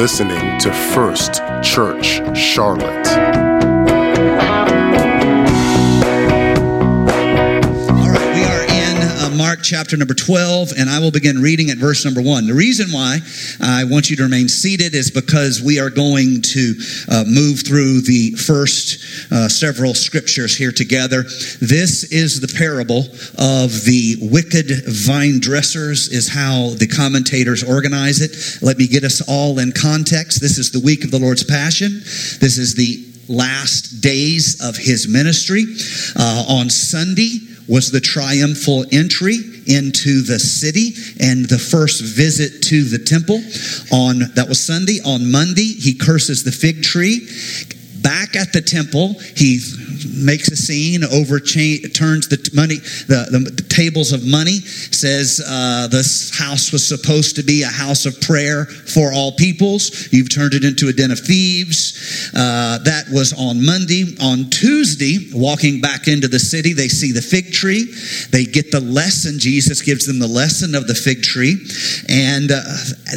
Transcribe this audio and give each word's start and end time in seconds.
listening 0.00 0.58
to 0.58 0.72
First 0.72 1.42
Church 1.62 2.22
Charlotte. 2.34 3.49
Mark 9.40 9.60
chapter 9.62 9.96
number 9.96 10.12
12, 10.12 10.72
and 10.76 10.90
I 10.90 10.98
will 10.98 11.10
begin 11.10 11.40
reading 11.40 11.70
at 11.70 11.78
verse 11.78 12.04
number 12.04 12.20
1. 12.20 12.46
The 12.46 12.52
reason 12.52 12.88
why 12.92 13.20
I 13.58 13.84
want 13.84 14.10
you 14.10 14.16
to 14.16 14.24
remain 14.24 14.50
seated 14.50 14.94
is 14.94 15.10
because 15.10 15.62
we 15.62 15.80
are 15.80 15.88
going 15.88 16.42
to 16.42 16.74
uh, 17.10 17.24
move 17.26 17.60
through 17.66 18.02
the 18.02 18.32
first 18.32 19.32
uh, 19.32 19.48
several 19.48 19.94
scriptures 19.94 20.54
here 20.54 20.72
together. 20.72 21.22
This 21.58 22.12
is 22.12 22.42
the 22.42 22.54
parable 22.54 22.98
of 23.38 23.72
the 23.88 24.16
wicked 24.20 24.84
vine 24.86 25.40
dressers, 25.40 26.08
is 26.08 26.28
how 26.28 26.74
the 26.76 26.86
commentators 26.86 27.64
organize 27.64 28.20
it. 28.20 28.62
Let 28.62 28.76
me 28.76 28.86
get 28.86 29.04
us 29.04 29.22
all 29.26 29.58
in 29.58 29.72
context. 29.72 30.42
This 30.42 30.58
is 30.58 30.70
the 30.70 30.80
week 30.80 31.02
of 31.02 31.10
the 31.10 31.18
Lord's 31.18 31.44
Passion. 31.44 32.00
This 32.44 32.58
is 32.58 32.74
the 32.74 33.06
last 33.26 34.02
days 34.02 34.60
of 34.62 34.76
his 34.76 35.08
ministry. 35.08 35.64
Uh, 36.14 36.44
on 36.46 36.68
Sunday 36.68 37.49
was 37.70 37.92
the 37.92 38.00
triumphal 38.00 38.84
entry 38.90 39.38
into 39.66 40.22
the 40.22 40.38
city 40.40 40.92
and 41.20 41.48
the 41.48 41.58
first 41.58 42.02
visit 42.02 42.62
to 42.64 42.82
the 42.82 42.98
temple. 42.98 43.36
On 43.96 44.18
that 44.34 44.46
was 44.48 44.58
Sunday. 44.58 44.98
On 45.06 45.30
Monday, 45.30 45.72
he 45.78 45.94
curses 45.94 46.42
the 46.42 46.50
fig 46.50 46.82
tree. 46.82 47.28
Back 48.02 48.36
at 48.36 48.52
the 48.52 48.60
temple, 48.60 49.14
he 49.36 49.60
makes 50.16 50.50
a 50.50 50.56
scene, 50.56 51.04
over 51.04 51.40
turns 51.40 52.28
the 52.28 52.50
money, 52.54 52.76
the, 53.06 53.28
the, 53.30 53.60
tables 53.70 54.12
of 54.12 54.26
money. 54.26 54.60
Says 54.60 55.40
uh, 55.46 55.88
this 55.88 56.36
house 56.36 56.72
was 56.72 56.86
supposed 56.86 57.36
to 57.36 57.42
be 57.42 57.62
a 57.62 57.68
house 57.68 58.06
of 58.06 58.20
prayer 58.20 58.66
for 58.66 59.12
all 59.12 59.32
peoples. 59.32 60.12
You've 60.12 60.32
turned 60.32 60.54
it 60.54 60.64
into 60.64 60.88
a 60.88 60.92
den 60.92 61.10
of 61.10 61.20
thieves. 61.20 62.30
Uh, 62.34 62.78
that 62.84 63.04
was 63.10 63.32
on 63.32 63.64
Monday. 63.64 64.16
On 64.20 64.50
Tuesday, 64.50 65.30
walking 65.32 65.80
back 65.80 66.08
into 66.08 66.28
the 66.28 66.38
city, 66.38 66.72
they 66.72 66.88
see 66.88 67.12
the 67.12 67.22
fig 67.22 67.52
tree. 67.52 67.92
They 68.30 68.44
get 68.44 68.70
the 68.70 68.80
lesson. 68.80 69.38
Jesus 69.38 69.82
gives 69.82 70.06
them 70.06 70.18
the 70.18 70.28
lesson 70.28 70.74
of 70.74 70.86
the 70.86 70.94
fig 70.94 71.22
tree, 71.22 71.56
and 72.08 72.50
uh, 72.50 72.60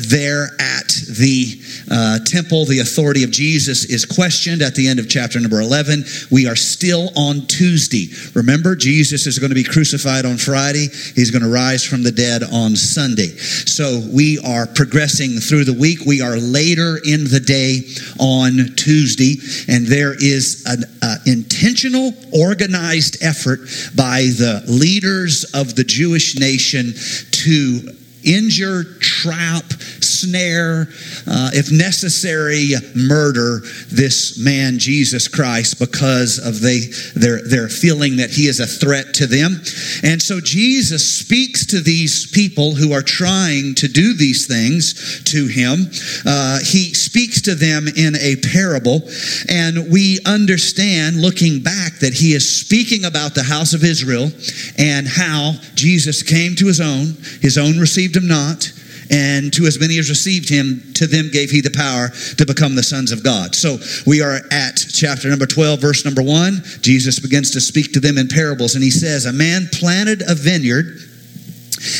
there 0.09 0.49
at 0.59 0.87
the 1.17 1.59
uh, 1.91 2.19
temple, 2.25 2.65
the 2.65 2.79
authority 2.79 3.23
of 3.23 3.31
Jesus 3.31 3.85
is 3.85 4.05
questioned 4.05 4.61
at 4.61 4.72
the 4.75 4.87
end 4.87 4.99
of 4.99 5.09
chapter 5.09 5.39
number 5.39 5.61
11. 5.61 6.03
We 6.31 6.47
are 6.47 6.55
still 6.55 7.09
on 7.15 7.47
Tuesday. 7.47 8.09
Remember, 8.33 8.75
Jesus 8.75 9.27
is 9.27 9.39
going 9.39 9.49
to 9.49 9.55
be 9.55 9.63
crucified 9.63 10.25
on 10.25 10.37
Friday. 10.37 10.87
He's 11.15 11.31
going 11.31 11.43
to 11.43 11.49
rise 11.49 11.83
from 11.85 12.03
the 12.03 12.11
dead 12.11 12.43
on 12.43 12.75
Sunday. 12.75 13.27
So 13.65 14.01
we 14.13 14.39
are 14.39 14.67
progressing 14.67 15.39
through 15.39 15.65
the 15.65 15.73
week. 15.73 15.99
We 16.05 16.21
are 16.21 16.37
later 16.37 16.99
in 17.03 17.25
the 17.25 17.39
day 17.39 17.81
on 18.19 18.75
Tuesday, 18.75 19.35
and 19.67 19.87
there 19.87 20.13
is 20.13 20.63
an 20.65 20.83
uh, 21.01 21.17
intentional, 21.25 22.13
organized 22.33 23.23
effort 23.23 23.59
by 23.95 24.21
the 24.21 24.63
leaders 24.67 25.43
of 25.53 25.75
the 25.75 25.83
Jewish 25.83 26.37
nation 26.37 26.93
to 27.31 27.95
injure, 28.23 28.83
trap, 29.23 29.63
snare, 30.03 30.87
uh, 31.27 31.49
if 31.53 31.71
necessary, 31.71 32.73
murder 32.93 33.61
this 33.89 34.37
man, 34.37 34.77
Jesus 34.79 35.29
Christ, 35.29 35.79
because 35.79 36.39
of 36.39 36.59
they, 36.59 36.81
their, 37.15 37.41
their 37.47 37.69
feeling 37.69 38.17
that 38.17 38.29
he 38.29 38.47
is 38.47 38.59
a 38.59 38.67
threat 38.67 39.13
to 39.15 39.27
them. 39.27 39.61
And 40.03 40.21
so 40.21 40.41
Jesus 40.41 41.19
speaks 41.19 41.65
to 41.67 41.79
these 41.79 42.29
people 42.31 42.75
who 42.75 42.91
are 42.91 43.01
trying 43.01 43.75
to 43.75 43.87
do 43.87 44.13
these 44.13 44.45
things 44.45 45.23
to 45.31 45.47
him. 45.47 45.89
Uh, 46.25 46.59
he 46.59 46.93
speaks 46.93 47.41
to 47.43 47.55
them 47.55 47.87
in 47.87 48.15
a 48.17 48.35
parable, 48.51 49.01
and 49.47 49.89
we 49.89 50.19
understand, 50.25 51.21
looking 51.21 51.61
back, 51.63 51.99
that 51.99 52.13
he 52.13 52.33
is 52.33 52.43
speaking 52.43 53.05
about 53.05 53.35
the 53.35 53.43
house 53.43 53.73
of 53.73 53.83
Israel 53.85 54.31
and 54.77 55.07
how 55.07 55.53
Jesus 55.75 56.23
came 56.23 56.55
to 56.55 56.67
his 56.67 56.81
own, 56.81 57.15
his 57.41 57.57
own 57.57 57.79
received 57.79 58.17
him 58.17 58.27
not 58.27 58.71
and 59.13 59.53
to 59.53 59.65
as 59.65 59.79
many 59.79 59.99
as 59.99 60.09
received 60.09 60.49
him, 60.49 60.81
to 60.95 61.05
them 61.05 61.29
gave 61.31 61.51
he 61.51 61.61
the 61.61 61.69
power 61.69 62.09
to 62.37 62.45
become 62.47 62.73
the 62.73 62.81
sons 62.81 63.11
of 63.11 63.23
God. 63.23 63.53
So 63.53 63.77
we 64.07 64.23
are 64.23 64.39
at 64.49 64.77
chapter 64.91 65.29
number 65.29 65.45
12, 65.45 65.79
verse 65.79 66.03
number 66.03 66.23
1. 66.23 66.63
Jesus 66.81 67.19
begins 67.19 67.51
to 67.51 67.61
speak 67.61 67.93
to 67.93 67.99
them 67.99 68.17
in 68.17 68.27
parables, 68.27 68.73
and 68.73 68.83
he 68.83 68.89
says, 68.89 69.25
A 69.25 69.31
man 69.31 69.69
planted 69.71 70.23
a 70.27 70.33
vineyard, 70.33 70.97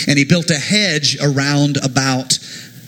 and 0.07 0.17
he 0.17 0.25
built 0.25 0.49
a 0.49 0.57
hedge 0.57 1.17
around 1.21 1.77
about 1.77 2.39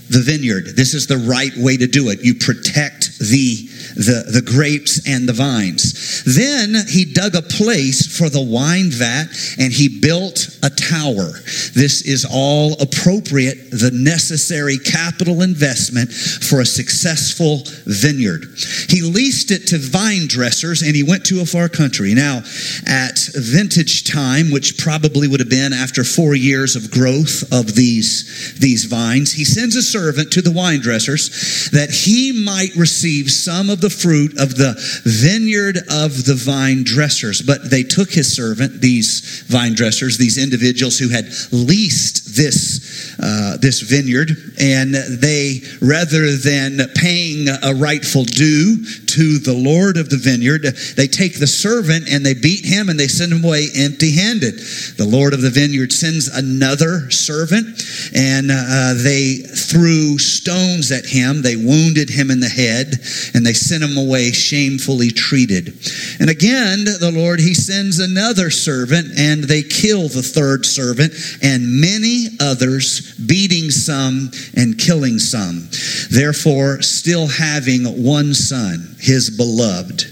the 0.10 0.22
vineyard. 0.26 0.76
This 0.76 0.96
is 0.96 1.06
the 1.06 1.18
right 1.18 1.56
way 1.58 1.78
to 1.78 1.86
do 1.86 2.10
it. 2.10 2.24
You 2.24 2.34
protect 2.34 3.20
the 3.20 3.70
the, 3.96 4.30
the 4.32 4.42
grapes 4.42 5.08
and 5.08 5.28
the 5.28 5.34
vines. 5.34 6.24
Then 6.26 6.76
he 6.88 7.06
dug 7.06 7.36
a 7.36 7.42
place 7.42 8.06
for 8.18 8.30
the 8.30 8.44
wine 8.44 8.92
vat 8.92 9.28
and 9.58 9.72
he 9.72 9.88
built 9.88 10.50
a 10.64 10.70
tower. 10.70 11.32
This 11.74 12.02
is 12.04 12.28
all 12.30 12.74
appropriate, 12.82 13.72
the 13.72 13.92
necessary 13.94 14.78
capital 14.78 15.42
investment 15.42 16.12
for 16.12 16.60
a 16.62 16.66
successful 16.66 17.64
vineyard. 17.86 18.46
He 18.90 19.02
leased 19.02 19.52
it 19.52 19.68
to 19.68 19.78
vine 19.78 20.28
dressers 20.28 20.82
and 20.82 20.96
he 20.96 21.04
went 21.04 21.26
to 21.28 21.42
a 21.42 21.46
far 21.46 21.70
country. 21.70 22.14
Now, 22.14 22.44
at 22.86 23.20
vintage 23.34 24.04
time, 24.12 24.52
which 24.52 24.78
probably 24.78 25.28
would 25.28 25.40
have 25.40 25.50
been 25.50 25.74
after 25.74 26.04
four 26.04 26.36
years 26.36 26.76
of 26.76 26.92
growth 26.92 27.44
of 27.54 27.76
these, 27.76 28.58
these 28.60 28.86
vines, 28.86 29.32
he 29.32 29.46
sends 29.46 29.76
a 29.76 29.82
servant 29.82 30.32
to 30.34 30.42
the 30.42 30.52
wine 30.52 30.82
dressers 30.82 31.70
that 31.72 31.92
he 31.92 32.44
might 32.44 32.76
receive 32.76 33.32
some 33.32 33.70
of 33.70 33.82
the 33.86 33.90
fruit 33.92 34.32
of 34.40 34.58
the 34.58 34.74
vineyard 35.06 35.78
of 35.78 36.26
the 36.26 36.34
vine 36.34 36.84
dressers. 36.84 37.44
But 37.44 37.70
they 37.70 37.84
took 37.84 38.10
his 38.10 38.36
servant, 38.36 38.82
these 38.82 39.44
vine 39.48 39.76
dressers, 39.76 40.18
these 40.18 40.42
individuals 40.42 40.98
who 40.98 41.10
had 41.10 41.26
leased 41.52 42.36
this, 42.36 43.16
uh, 43.22 43.58
this 43.62 43.82
vineyard, 43.82 44.32
and 44.60 44.96
they, 44.96 45.62
rather 45.82 46.36
than 46.36 46.80
paying 46.96 47.48
a 47.48 47.76
rightful 47.76 48.24
due 48.24 48.84
to 49.16 49.40
the 49.40 49.54
Lord 49.54 49.96
of 49.98 50.10
the 50.10 50.18
vineyard, 50.18 50.64
they 50.96 51.08
take 51.08 51.40
the 51.40 51.48
servant 51.48 52.10
and 52.10 52.26
they 52.26 52.34
beat 52.34 52.66
him 52.66 52.90
and 52.90 53.00
they 53.00 53.08
send 53.08 53.32
him 53.32 53.44
away 53.44 53.68
empty 53.76 54.12
handed. 54.12 54.60
The 54.98 55.08
Lord 55.08 55.34
of 55.34 55.42
the 55.42 55.50
vineyard 55.50 55.94
sends 55.94 56.28
another 56.28 57.10
servant 57.12 57.82
and 58.14 58.52
uh, 58.52 58.94
they 58.98 59.38
threw 59.38 60.18
stones 60.20 60.92
at 60.92 61.06
him. 61.06 61.42
They 61.42 61.56
wounded 61.56 62.10
him 62.10 62.30
in 62.30 62.42
the 62.42 62.50
head 62.50 63.00
and 63.34 63.46
they 63.46 63.54
sent 63.54 63.84
him 63.84 63.98
away 63.98 64.32
shamefully 64.32 65.12
treated. 65.12 65.74
And 66.20 66.30
again, 66.30 66.86
the 66.86 67.12
Lord, 67.14 67.40
he 67.40 67.54
sends 67.54 68.00
another 68.00 68.50
servant 68.50 69.18
and 69.18 69.44
they 69.44 69.64
kill 69.64 70.08
the 70.08 70.22
third 70.22 70.66
servant 70.66 71.14
and 71.42 71.82
many 71.82 72.28
others, 72.40 73.16
beating 73.16 73.72
some 73.72 74.32
and 74.56 74.78
killing 74.78 75.20
some. 75.20 75.70
Therefore, 76.10 76.82
still 76.82 77.28
having 77.28 78.04
one 78.04 78.34
son, 78.34 78.96
his 79.00 79.30
beloved, 79.30 80.04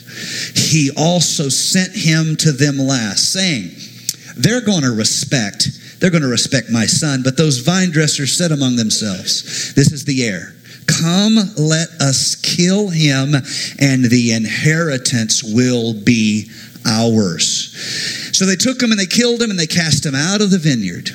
he 0.56 0.92
also 0.98 1.50
sent 1.50 1.94
him 1.94 2.36
to 2.38 2.52
them 2.52 2.78
last, 2.78 3.32
saying, 3.32 3.72
They're 4.38 4.62
going 4.62 4.84
to 4.84 4.92
respect, 4.92 5.68
they're 6.00 6.12
going 6.12 6.24
to 6.24 6.30
respect 6.30 6.70
my 6.70 6.86
son. 6.86 7.24
But 7.24 7.38
those 7.38 7.60
vine 7.60 7.92
dressers 7.92 8.38
said 8.38 8.52
among 8.52 8.76
themselves, 8.76 9.74
This 9.74 9.92
is 9.92 10.06
the 10.06 10.24
heir. 10.24 10.53
Come, 11.00 11.36
let 11.58 11.90
us 12.00 12.36
kill 12.36 12.90
him, 12.90 13.36
and 13.80 14.06
the 14.06 14.34
inheritance 14.34 15.44
will 15.44 15.94
be 15.94 16.50
ours. 16.86 17.74
So 18.34 18.46
they 18.46 18.56
took 18.56 18.82
him 18.82 18.92
and 18.92 19.00
they 19.00 19.06
killed 19.06 19.42
him 19.42 19.50
and 19.50 19.60
they 19.60 19.68
cast 19.68 20.06
him 20.06 20.16
out 20.16 20.42
of 20.42 20.52
the 20.52 20.58
vineyard. 20.58 21.12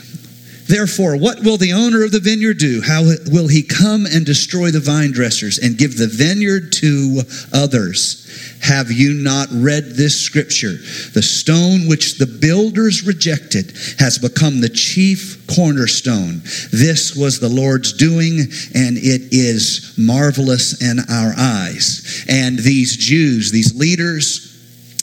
Therefore, 0.68 1.16
what 1.16 1.42
will 1.42 1.56
the 1.56 1.72
owner 1.72 2.04
of 2.04 2.12
the 2.12 2.20
vineyard 2.20 2.58
do? 2.58 2.82
How 2.82 3.02
will 3.02 3.48
he 3.48 3.62
come 3.62 4.04
and 4.04 4.26
destroy 4.26 4.70
the 4.70 4.80
vine 4.80 5.12
dressers 5.12 5.58
and 5.58 5.78
give 5.78 5.96
the 5.96 6.06
vineyard 6.06 6.72
to 6.72 7.22
others? 7.54 8.26
Have 8.60 8.90
you 8.90 9.14
not 9.14 9.48
read 9.50 9.96
this 9.96 10.20
scripture? 10.20 10.76
The 11.14 11.22
stone 11.22 11.88
which 11.88 12.18
the 12.18 12.26
builders 12.26 13.06
rejected 13.06 13.72
has 13.98 14.18
become 14.18 14.60
the 14.60 14.68
chief 14.68 15.46
cornerstone. 15.46 16.42
This 16.70 17.16
was 17.16 17.40
the 17.40 17.48
Lord's 17.48 17.94
doing, 17.94 18.40
and 18.74 18.98
it 18.98 19.32
is 19.32 19.94
marvelous 19.96 20.82
in 20.82 20.98
our 21.08 21.32
eyes. 21.38 22.26
And 22.28 22.58
these 22.58 22.96
Jews, 22.96 23.50
these 23.50 23.74
leaders, 23.74 24.47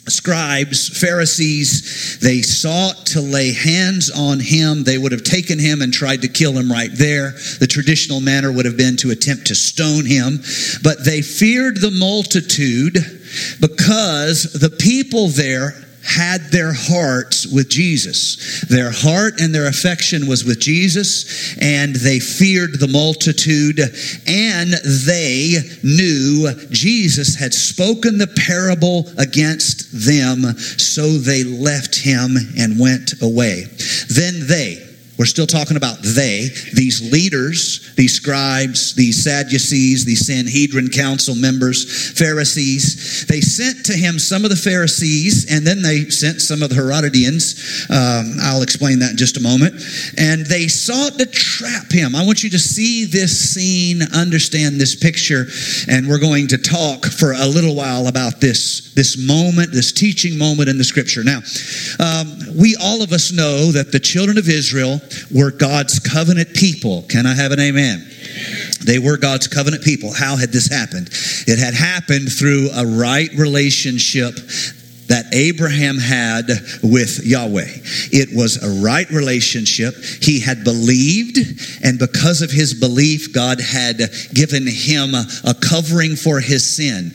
scribes, 0.08 0.88
Pharisees, 1.00 2.18
they 2.20 2.42
sought 2.42 3.06
to 3.06 3.20
lay 3.20 3.52
hands 3.52 4.10
on 4.10 4.40
him. 4.40 4.84
They 4.84 4.98
would 4.98 5.12
have 5.12 5.24
taken 5.24 5.58
him 5.58 5.82
and 5.82 5.92
tried 5.92 6.22
to 6.22 6.28
kill 6.28 6.52
him 6.52 6.70
right 6.70 6.90
there. 6.92 7.32
The 7.58 7.66
traditional 7.68 8.20
manner 8.20 8.52
would 8.52 8.64
have 8.64 8.76
been 8.76 8.96
to 8.98 9.10
attempt 9.10 9.46
to 9.48 9.54
stone 9.54 10.06
him, 10.06 10.40
but 10.82 11.04
they 11.04 11.22
feared 11.22 11.80
the 11.80 11.90
multitude 11.90 12.94
because 13.60 14.52
the 14.52 14.70
people 14.70 15.28
there 15.28 15.85
had 16.06 16.40
their 16.52 16.72
hearts 16.72 17.46
with 17.46 17.68
Jesus. 17.68 18.64
Their 18.68 18.90
heart 18.90 19.40
and 19.40 19.54
their 19.54 19.66
affection 19.66 20.26
was 20.26 20.44
with 20.44 20.60
Jesus, 20.60 21.56
and 21.60 21.96
they 21.96 22.20
feared 22.20 22.78
the 22.78 22.88
multitude, 22.88 23.80
and 24.26 24.72
they 25.06 25.56
knew 25.82 26.52
Jesus 26.70 27.34
had 27.34 27.52
spoken 27.52 28.18
the 28.18 28.32
parable 28.46 29.10
against 29.18 29.90
them, 29.92 30.56
so 30.78 31.08
they 31.18 31.42
left 31.42 31.96
him 31.96 32.36
and 32.56 32.78
went 32.78 33.20
away. 33.20 33.64
Then 34.08 34.46
they, 34.46 34.85
we're 35.18 35.24
still 35.24 35.46
talking 35.46 35.78
about 35.78 35.96
they, 36.02 36.48
these 36.74 37.10
leaders, 37.10 37.94
these 37.96 38.14
scribes, 38.14 38.94
these 38.94 39.24
Sadducees, 39.24 40.04
these 40.04 40.26
Sanhedrin 40.26 40.88
council 40.88 41.34
members, 41.34 42.10
Pharisees. 42.18 43.24
They 43.26 43.40
sent 43.40 43.86
to 43.86 43.94
him 43.94 44.18
some 44.18 44.44
of 44.44 44.50
the 44.50 44.56
Pharisees, 44.56 45.50
and 45.50 45.66
then 45.66 45.80
they 45.80 46.10
sent 46.10 46.42
some 46.42 46.62
of 46.62 46.68
the 46.68 46.74
Herodians. 46.74 47.86
Um, 47.88 48.36
I'll 48.42 48.62
explain 48.62 48.98
that 48.98 49.12
in 49.12 49.16
just 49.16 49.38
a 49.38 49.40
moment. 49.40 49.74
And 50.18 50.44
they 50.44 50.68
sought 50.68 51.18
to 51.18 51.24
trap 51.24 51.90
him. 51.90 52.14
I 52.14 52.24
want 52.24 52.42
you 52.42 52.50
to 52.50 52.58
see 52.58 53.06
this 53.06 53.54
scene, 53.54 54.02
understand 54.14 54.78
this 54.78 54.94
picture, 54.94 55.46
and 55.88 56.08
we're 56.08 56.20
going 56.20 56.48
to 56.48 56.58
talk 56.58 57.06
for 57.06 57.32
a 57.32 57.46
little 57.46 57.74
while 57.74 58.08
about 58.08 58.40
this, 58.42 58.92
this 58.94 59.16
moment, 59.16 59.72
this 59.72 59.92
teaching 59.92 60.36
moment 60.36 60.68
in 60.68 60.76
the 60.76 60.84
scripture. 60.84 61.24
Now, 61.24 61.40
um, 62.00 62.38
we 62.54 62.76
all 62.76 63.02
of 63.02 63.12
us 63.12 63.32
know 63.32 63.72
that 63.72 63.92
the 63.92 64.00
children 64.00 64.36
of 64.36 64.48
Israel 64.48 65.00
were 65.34 65.50
God's 65.50 65.98
covenant 65.98 66.54
people. 66.54 67.02
Can 67.02 67.26
I 67.26 67.34
have 67.34 67.52
an 67.52 67.60
amen? 67.60 68.06
They 68.84 68.98
were 68.98 69.16
God's 69.16 69.48
covenant 69.48 69.82
people. 69.82 70.12
How 70.12 70.36
had 70.36 70.50
this 70.50 70.68
happened? 70.68 71.10
It 71.46 71.58
had 71.58 71.74
happened 71.74 72.32
through 72.32 72.70
a 72.74 72.86
right 72.86 73.30
relationship 73.36 74.34
that 75.08 75.26
Abraham 75.32 75.98
had 75.98 76.48
with 76.82 77.24
Yahweh. 77.24 77.68
It 78.12 78.36
was 78.36 78.62
a 78.62 78.82
right 78.82 79.08
relationship. 79.10 79.94
He 80.20 80.40
had 80.40 80.64
believed, 80.64 81.38
and 81.82 81.98
because 81.98 82.42
of 82.42 82.50
his 82.50 82.74
belief, 82.74 83.32
God 83.32 83.60
had 83.60 84.00
given 84.34 84.66
him 84.66 85.14
a 85.14 85.54
covering 85.54 86.16
for 86.16 86.40
his 86.40 86.76
sin. 86.76 87.12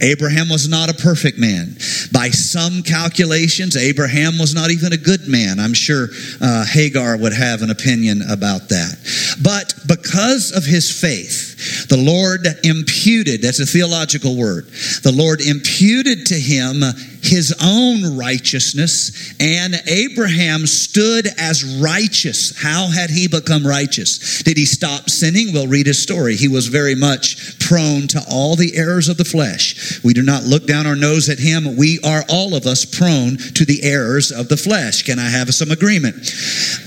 Abraham 0.00 0.48
was 0.48 0.68
not 0.68 0.90
a 0.90 0.94
perfect 0.94 1.38
man. 1.38 1.76
By 2.12 2.30
some 2.30 2.82
calculations, 2.82 3.76
Abraham 3.76 4.38
was 4.38 4.54
not 4.54 4.70
even 4.70 4.92
a 4.92 4.96
good 4.96 5.28
man. 5.28 5.58
I'm 5.58 5.74
sure 5.74 6.08
uh, 6.40 6.64
Hagar 6.66 7.16
would 7.16 7.32
have 7.32 7.62
an 7.62 7.70
opinion 7.70 8.22
about 8.30 8.68
that. 8.68 8.96
But 9.42 9.74
because 9.86 10.52
of 10.52 10.64
his 10.64 10.90
faith, 10.90 11.88
the 11.88 11.96
Lord 11.96 12.46
imputed, 12.64 13.42
that's 13.42 13.60
a 13.60 13.66
theological 13.66 14.36
word, 14.36 14.66
the 15.02 15.12
Lord 15.14 15.40
imputed 15.40 16.26
to 16.26 16.34
him 16.34 16.82
his 17.26 17.54
own 17.62 18.16
righteousness, 18.16 19.34
and 19.40 19.74
Abraham 19.86 20.66
stood 20.66 21.26
as 21.38 21.64
righteous. 21.80 22.56
How 22.60 22.88
had 22.88 23.10
he 23.10 23.28
become 23.28 23.66
righteous? 23.66 24.42
Did 24.42 24.56
he 24.56 24.64
stop 24.64 25.10
sinning? 25.10 25.52
We'll 25.52 25.66
read 25.66 25.86
his 25.86 26.02
story. 26.02 26.36
He 26.36 26.48
was 26.48 26.68
very 26.68 26.94
much 26.94 27.58
prone 27.58 28.06
to 28.08 28.24
all 28.30 28.56
the 28.56 28.76
errors 28.76 29.08
of 29.08 29.16
the 29.16 29.24
flesh. 29.24 30.02
We 30.04 30.14
do 30.14 30.22
not 30.22 30.44
look 30.44 30.66
down 30.66 30.86
our 30.86 30.96
nose 30.96 31.28
at 31.28 31.38
him. 31.38 31.76
We 31.76 31.98
are 32.04 32.24
all 32.28 32.54
of 32.54 32.66
us 32.66 32.84
prone 32.84 33.36
to 33.54 33.64
the 33.64 33.82
errors 33.82 34.30
of 34.30 34.48
the 34.48 34.56
flesh. 34.56 35.02
Can 35.02 35.18
I 35.18 35.28
have 35.28 35.52
some 35.54 35.70
agreement? 35.70 36.16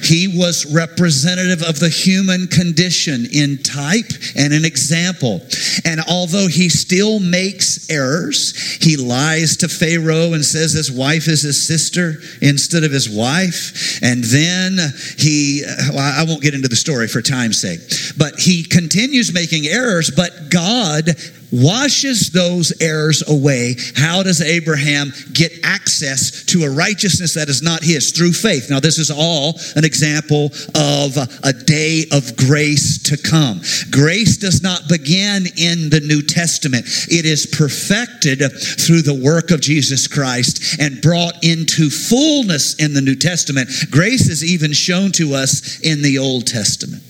He 0.03 0.27
was 0.27 0.65
representative 0.73 1.61
of 1.67 1.79
the 1.79 1.89
human 1.89 2.47
condition 2.47 3.27
in 3.31 3.57
type 3.63 4.11
and 4.35 4.53
an 4.53 4.65
example. 4.65 5.41
And 5.85 5.99
although 6.07 6.47
he 6.47 6.69
still 6.69 7.19
makes 7.19 7.89
errors, 7.89 8.77
he 8.81 8.97
lies 8.97 9.57
to 9.57 9.67
Pharaoh 9.67 10.28
and 10.33 10.43
says 10.43 10.73
his 10.73 10.91
wife 10.91 11.27
is 11.27 11.41
his 11.41 11.61
sister 11.61 12.15
instead 12.41 12.83
of 12.83 12.91
his 12.91 13.09
wife. 13.09 13.99
And 14.01 14.23
then 14.23 14.77
he, 15.17 15.63
well, 15.89 15.99
I 15.99 16.23
won't 16.27 16.41
get 16.41 16.53
into 16.53 16.67
the 16.67 16.75
story 16.75 17.07
for 17.07 17.21
time's 17.21 17.59
sake, 17.59 17.81
but 18.17 18.39
he 18.39 18.63
continues 18.63 19.33
making 19.33 19.65
errors, 19.65 20.11
but 20.11 20.49
God 20.49 21.15
washes 21.51 22.29
those 22.31 22.73
errors 22.81 23.23
away. 23.27 23.75
How 23.95 24.23
does 24.23 24.41
Abraham 24.41 25.11
get 25.33 25.51
access 25.63 26.45
to 26.45 26.63
a 26.63 26.69
righteousness 26.69 27.33
that 27.33 27.49
is 27.49 27.61
not 27.61 27.83
his? 27.83 28.11
Through 28.11 28.33
faith. 28.33 28.69
Now, 28.69 28.79
this 28.79 28.97
is 28.97 29.11
all 29.11 29.59
an 29.75 29.85
example 29.85 30.51
of 30.75 31.17
a 31.43 31.53
day 31.53 32.05
of 32.11 32.35
grace 32.37 33.01
to 33.03 33.17
come. 33.17 33.61
Grace 33.91 34.37
does 34.37 34.61
not 34.61 34.87
begin 34.87 35.45
in 35.57 35.89
the 35.89 36.01
New 36.05 36.21
Testament, 36.21 36.85
it 37.09 37.25
is 37.25 37.45
perfected 37.45 38.39
through 38.79 39.01
the 39.01 39.19
work 39.23 39.51
of 39.51 39.61
Jesus 39.61 40.07
Christ 40.07 40.79
and 40.79 41.01
brought 41.01 41.43
into 41.43 41.89
fullness 41.89 42.75
in 42.75 42.93
the 42.93 43.01
New 43.01 43.15
Testament. 43.15 43.69
Grace 43.91 44.29
is 44.29 44.43
even 44.43 44.73
shown 44.73 45.11
to 45.13 45.33
us 45.33 45.79
in 45.81 46.01
the 46.01 46.17
Old 46.17 46.47
Testament. 46.47 47.03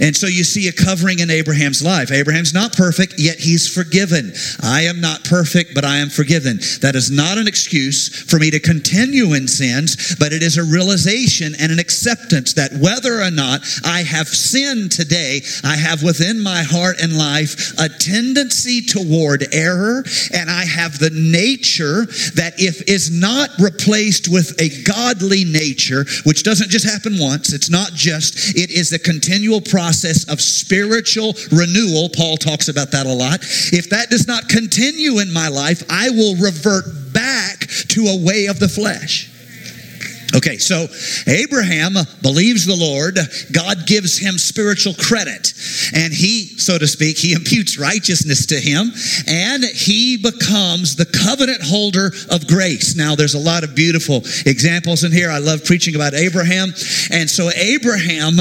And 0.00 0.16
so 0.16 0.26
you 0.26 0.44
see 0.44 0.68
a 0.68 0.72
covering 0.72 1.18
in 1.20 1.30
Abraham's 1.30 1.82
life. 1.82 2.10
Abraham's 2.10 2.54
not 2.54 2.72
perfect, 2.72 3.14
yet 3.18 3.38
he's 3.38 3.72
forgiven. 3.72 4.32
I 4.62 4.82
am 4.82 5.00
not 5.00 5.24
perfect, 5.24 5.74
but 5.74 5.84
I 5.84 5.98
am 5.98 6.08
forgiven. 6.08 6.58
That 6.80 6.94
is 6.94 7.10
not 7.10 7.38
an 7.38 7.48
excuse 7.48 8.08
for 8.08 8.38
me 8.38 8.50
to 8.50 8.60
continue 8.60 9.34
in 9.34 9.48
sins, 9.48 10.16
but 10.18 10.32
it 10.32 10.42
is 10.42 10.56
a 10.56 10.64
realization 10.64 11.54
and 11.58 11.72
an 11.72 11.78
acceptance 11.78 12.54
that 12.54 12.72
whether 12.80 13.20
or 13.20 13.30
not 13.30 13.62
I 13.84 14.02
have 14.02 14.28
sinned 14.28 14.92
today, 14.92 15.40
I 15.64 15.76
have 15.76 16.02
within 16.02 16.40
my 16.40 16.62
heart 16.62 17.00
and 17.00 17.16
life 17.16 17.74
a 17.78 17.88
tendency 17.88 18.82
toward 18.82 19.52
error, 19.52 20.04
and 20.32 20.50
I 20.50 20.64
have 20.64 20.98
the 20.98 21.10
nature 21.10 22.06
that 22.34 22.54
if 22.58 22.88
is 22.88 23.10
not 23.10 23.50
replaced 23.58 24.28
with 24.28 24.60
a 24.60 24.82
godly 24.84 25.44
nature, 25.44 26.04
which 26.24 26.42
doesn't 26.42 26.70
just 26.70 26.88
happen 26.88 27.18
once, 27.18 27.52
it's 27.52 27.70
not 27.70 27.92
just, 27.92 28.56
it 28.56 28.70
is 28.70 28.92
a 28.92 28.98
continual 28.98 29.47
process 29.60 30.28
of 30.28 30.40
spiritual 30.40 31.34
renewal. 31.50 32.08
Paul 32.14 32.36
talks 32.36 32.68
about 32.68 32.92
that 32.92 33.06
a 33.06 33.12
lot. 33.12 33.40
If 33.72 33.90
that 33.90 34.10
does 34.10 34.26
not 34.26 34.48
continue 34.48 35.18
in 35.18 35.32
my 35.32 35.48
life, 35.48 35.82
I 35.90 36.10
will 36.10 36.36
revert 36.36 36.84
back 37.12 37.66
to 37.88 38.06
a 38.06 38.24
way 38.24 38.46
of 38.46 38.60
the 38.60 38.68
flesh. 38.68 39.30
Okay, 40.36 40.58
so 40.58 40.86
Abraham 41.26 41.94
believes 42.20 42.66
the 42.66 42.76
Lord. 42.76 43.18
God 43.50 43.86
gives 43.86 44.18
him 44.18 44.36
spiritual 44.36 44.92
credit. 44.94 45.54
And 45.94 46.12
he, 46.12 46.44
so 46.58 46.76
to 46.76 46.86
speak, 46.86 47.16
he 47.16 47.32
imputes 47.32 47.78
righteousness 47.78 48.44
to 48.46 48.60
him 48.60 48.92
and 49.26 49.64
he 49.64 50.18
becomes 50.18 50.96
the 50.96 51.06
covenant 51.06 51.62
holder 51.62 52.12
of 52.30 52.46
grace. 52.46 52.94
Now, 52.94 53.14
there's 53.14 53.34
a 53.34 53.38
lot 53.38 53.64
of 53.64 53.74
beautiful 53.74 54.18
examples 54.44 55.02
in 55.02 55.12
here. 55.12 55.30
I 55.30 55.38
love 55.38 55.64
preaching 55.64 55.94
about 55.94 56.12
Abraham. 56.12 56.74
And 57.10 57.28
so 57.30 57.50
Abraham 57.56 58.36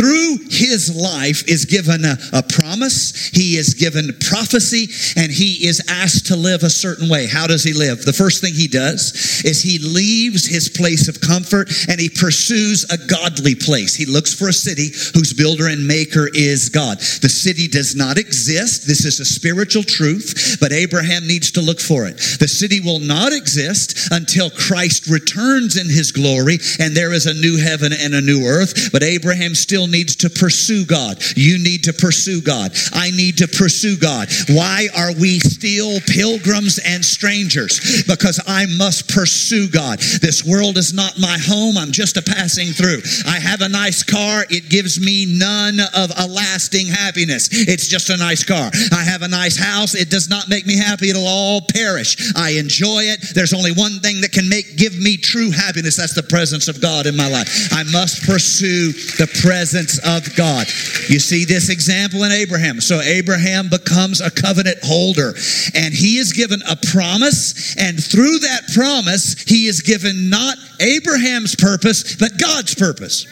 through 0.00 0.38
his 0.48 0.96
life 0.96 1.46
is 1.46 1.66
given 1.66 2.06
a, 2.06 2.16
a, 2.32 2.42
promise, 2.70 3.28
he 3.34 3.56
is 3.56 3.74
given 3.74 4.14
prophecy, 4.20 4.86
and 5.20 5.32
he 5.32 5.66
is 5.66 5.82
asked 5.88 6.26
to 6.26 6.36
live 6.36 6.62
a 6.62 6.70
certain 6.70 7.08
way. 7.08 7.26
How 7.26 7.48
does 7.48 7.64
he 7.64 7.72
live? 7.72 8.04
The 8.04 8.12
first 8.12 8.40
thing 8.40 8.54
he 8.54 8.68
does 8.68 9.42
is 9.44 9.60
he 9.60 9.78
leaves 9.78 10.46
his 10.46 10.68
place 10.68 11.08
of 11.08 11.20
comfort 11.20 11.68
and 11.88 12.00
he 12.00 12.08
pursues 12.08 12.84
a 12.90 12.98
godly 12.98 13.56
place. 13.56 13.96
He 13.96 14.06
looks 14.06 14.32
for 14.32 14.48
a 14.48 14.52
city 14.52 14.88
whose 15.14 15.32
builder 15.32 15.66
and 15.66 15.86
maker 15.86 16.28
is 16.32 16.68
God. 16.68 16.98
The 16.98 17.28
city 17.28 17.66
does 17.66 17.96
not 17.96 18.18
exist. 18.18 18.86
This 18.86 19.04
is 19.04 19.18
a 19.18 19.24
spiritual 19.24 19.82
truth, 19.82 20.58
but 20.60 20.72
Abraham 20.72 21.26
needs 21.26 21.50
to 21.52 21.60
look 21.60 21.80
for 21.80 22.06
it. 22.06 22.18
The 22.38 22.48
city 22.48 22.78
will 22.80 23.00
not 23.00 23.32
exist 23.32 24.12
until 24.12 24.50
Christ 24.50 25.08
returns 25.08 25.76
in 25.76 25.88
his 25.88 26.12
glory 26.12 26.58
and 26.78 26.94
there 26.94 27.12
is 27.12 27.26
a 27.26 27.34
new 27.34 27.58
heaven 27.58 27.92
and 27.92 28.14
a 28.14 28.20
new 28.20 28.46
earth, 28.46 28.92
but 28.92 29.02
Abraham 29.02 29.54
still 29.54 29.80
still 29.80 29.88
needs 29.88 30.16
to 30.16 30.28
pursue 30.28 30.84
God. 30.84 31.22
You 31.36 31.56
need 31.56 31.84
to 31.84 31.92
pursue 31.94 32.42
God. 32.42 32.59
I 32.92 33.10
need 33.10 33.38
to 33.38 33.48
pursue 33.48 33.96
God. 33.96 34.28
Why 34.48 34.88
are 34.96 35.12
we 35.14 35.38
still 35.38 36.00
pilgrims 36.00 36.78
and 36.84 37.04
strangers? 37.04 38.02
Because 38.06 38.40
I 38.46 38.66
must 38.76 39.08
pursue 39.08 39.68
God. 39.68 40.00
This 40.20 40.44
world 40.44 40.76
is 40.76 40.92
not 40.92 41.18
my 41.18 41.38
home. 41.38 41.78
I'm 41.78 41.92
just 41.92 42.16
a 42.16 42.22
passing 42.22 42.68
through. 42.68 43.00
I 43.26 43.38
have 43.38 43.60
a 43.60 43.68
nice 43.68 44.02
car. 44.02 44.44
It 44.50 44.68
gives 44.68 45.00
me 45.00 45.26
none 45.38 45.78
of 45.94 46.10
a 46.18 46.26
lasting 46.26 46.88
happiness. 46.88 47.48
It's 47.52 47.86
just 47.86 48.10
a 48.10 48.16
nice 48.16 48.44
car. 48.44 48.70
I 48.92 49.04
have 49.04 49.22
a 49.22 49.28
nice 49.28 49.56
house. 49.56 49.94
It 49.94 50.10
does 50.10 50.28
not 50.28 50.48
make 50.48 50.66
me 50.66 50.76
happy. 50.76 51.10
It'll 51.10 51.26
all 51.26 51.60
perish. 51.62 52.32
I 52.36 52.50
enjoy 52.58 53.04
it. 53.04 53.34
There's 53.34 53.54
only 53.54 53.72
one 53.72 54.00
thing 54.00 54.20
that 54.22 54.32
can 54.32 54.48
make 54.48 54.76
give 54.76 54.98
me 54.98 55.16
true 55.16 55.50
happiness. 55.50 55.96
That's 55.96 56.14
the 56.14 56.22
presence 56.22 56.68
of 56.68 56.80
God 56.80 57.06
in 57.06 57.16
my 57.16 57.28
life. 57.28 57.72
I 57.72 57.84
must 57.84 58.22
pursue 58.24 58.92
the 59.16 59.26
presence 59.42 59.60
presence 59.70 59.98
of 60.06 60.36
God. 60.36 60.66
You 61.08 61.18
see 61.18 61.44
this 61.44 61.70
example 61.70 62.24
in 62.24 62.32
Abraham. 62.32 62.49
So 62.80 63.00
Abraham 63.00 63.68
becomes 63.68 64.20
a 64.20 64.30
covenant 64.30 64.78
holder. 64.82 65.34
And 65.74 65.94
he 65.94 66.18
is 66.18 66.32
given 66.32 66.60
a 66.68 66.76
promise. 66.76 67.76
And 67.76 68.02
through 68.02 68.40
that 68.40 68.62
promise 68.74 69.42
he 69.42 69.66
is 69.66 69.80
given 69.80 70.30
not 70.30 70.56
Abraham's 70.80 71.54
purpose 71.54 72.16
but 72.16 72.38
God's 72.38 72.74
purpose. 72.74 73.26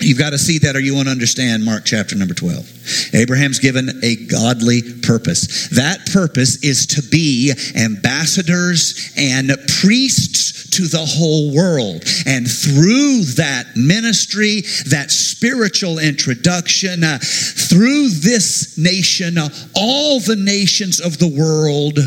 You've 0.00 0.18
got 0.18 0.30
to 0.30 0.38
see 0.38 0.58
that 0.58 0.76
or 0.76 0.80
you 0.80 0.94
won't 0.94 1.08
understand 1.08 1.64
Mark 1.64 1.84
chapter 1.84 2.14
number 2.16 2.34
12. 2.34 3.14
Abraham's 3.14 3.58
given 3.58 3.88
a 4.02 4.16
godly 4.26 4.82
purpose. 4.82 5.68
That 5.70 6.06
purpose 6.12 6.62
is 6.62 6.86
to 6.86 7.02
be 7.02 7.52
ambassadors 7.76 9.12
and 9.16 9.50
priests 9.80 10.70
to 10.70 10.86
the 10.86 11.04
whole 11.04 11.54
world. 11.54 12.04
And 12.26 12.48
through 12.48 13.22
that 13.36 13.66
ministry, 13.76 14.62
that 14.86 15.10
spiritual 15.10 15.98
introduction, 15.98 17.02
uh, 17.02 17.18
through 17.20 18.10
this 18.10 18.78
nation, 18.78 19.38
uh, 19.38 19.48
all 19.74 20.20
the 20.20 20.36
nations 20.36 21.00
of 21.00 21.18
the 21.18 21.28
world 21.28 21.98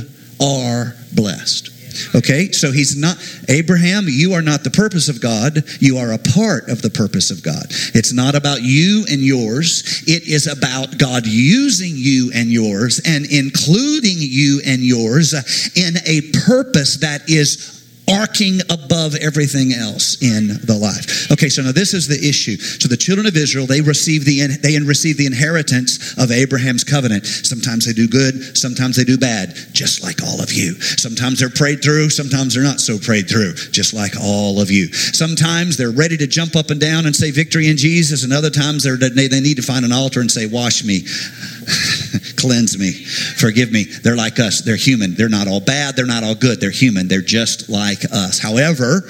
are 0.42 0.96
blessed. 1.14 1.71
Okay, 2.16 2.52
so 2.52 2.72
he's 2.72 2.96
not, 2.96 3.18
Abraham, 3.50 4.06
you 4.08 4.34
are 4.34 4.42
not 4.42 4.64
the 4.64 4.72
purpose 4.72 5.10
of 5.10 5.22
God. 5.22 5.64
You 5.80 5.98
are 5.98 6.14
a 6.14 6.18
part 6.18 6.70
of 6.70 6.82
the 6.82 6.90
purpose 6.90 7.32
of 7.32 7.44
God. 7.44 7.66
It's 7.94 8.14
not 8.14 8.36
about 8.36 8.62
you 8.62 9.06
and 9.10 9.22
yours. 9.22 10.04
It 10.08 10.28
is 10.28 10.48
about 10.48 10.98
God 10.98 11.26
using 11.26 11.94
you 11.96 12.32
and 12.34 12.50
yours 12.50 13.02
and 13.06 13.26
including 13.26 14.18
you 14.20 14.62
and 14.66 14.82
yours 14.82 15.34
in 15.76 15.96
a 16.06 16.22
purpose 16.46 16.98
that 16.98 17.30
is 17.30 17.81
arcing 18.12 18.60
above 18.70 19.16
everything 19.16 19.74
else 19.74 20.22
in 20.22 20.48
the 20.66 20.78
life. 20.78 21.32
Okay, 21.32 21.50
so 21.50 21.62
now 21.62 21.72
this 21.72 21.94
is 21.94 22.08
the 22.08 22.18
issue. 22.18 22.58
So 22.58 22.88
the 22.88 22.98
children 22.98 23.28
of 23.28 23.36
Israel, 23.36 23.66
they 23.66 23.82
receive 23.82 24.26
the 24.26 24.48
they 24.62 24.78
receive 24.80 25.18
the 25.18 25.26
inheritance 25.26 26.18
of 26.18 26.32
Abraham's 26.32 26.84
covenant. 26.84 27.26
Sometimes 27.26 27.86
they 27.86 27.94
do 27.94 28.08
good, 28.08 28.58
sometimes 28.58 28.96
they 28.96 29.04
do 29.04 29.18
bad, 29.18 29.56
just 29.74 30.04
like 30.04 30.22
all 30.24 30.42
of 30.42 30.52
you. 30.52 30.74
Sometimes 30.82 31.40
they're 31.40 31.50
prayed 31.50 31.84
through, 31.84 32.10
sometimes 32.10 32.54
they're 32.54 32.64
not 32.64 32.80
so 32.80 32.98
prayed 32.98 33.30
through, 33.30 33.54
just 33.72 33.94
like 33.94 34.14
all 34.20 34.60
of 34.60 34.72
you. 34.72 34.92
Sometimes 34.94 35.78
they're 35.78 35.92
ready 35.92 36.18
to 36.18 36.28
jump 36.28 36.56
up 36.56 36.70
and 36.70 36.80
down 36.80 37.06
and 37.06 37.16
say 37.16 37.32
victory 37.32 37.70
in 37.70 37.78
Jesus, 37.78 38.24
and 38.24 38.34
other 38.34 38.50
times 38.50 38.84
they 38.84 39.28
they 39.28 39.40
need 39.40 39.58
to 39.58 39.64
find 39.64 39.86
an 39.86 39.92
altar 39.92 40.22
and 40.22 40.32
say, 40.32 40.46
"Wash 40.46 40.84
me." 40.84 41.06
cleanse 42.38 42.78
me, 42.78 42.92
forgive 42.92 43.72
me. 43.72 43.84
They're 43.84 44.16
like 44.16 44.40
us. 44.40 44.62
They're 44.62 44.76
human. 44.76 45.16
They're 45.16 45.30
not 45.30 45.48
all 45.48 45.62
bad. 45.62 45.96
They're 45.96 46.06
not 46.06 46.24
all 46.24 46.36
good. 46.36 46.60
They're 46.60 46.72
human. 46.72 47.08
They're 47.08 47.22
just 47.22 47.70
like 47.70 48.04
us. 48.12 48.40
However, 48.40 49.04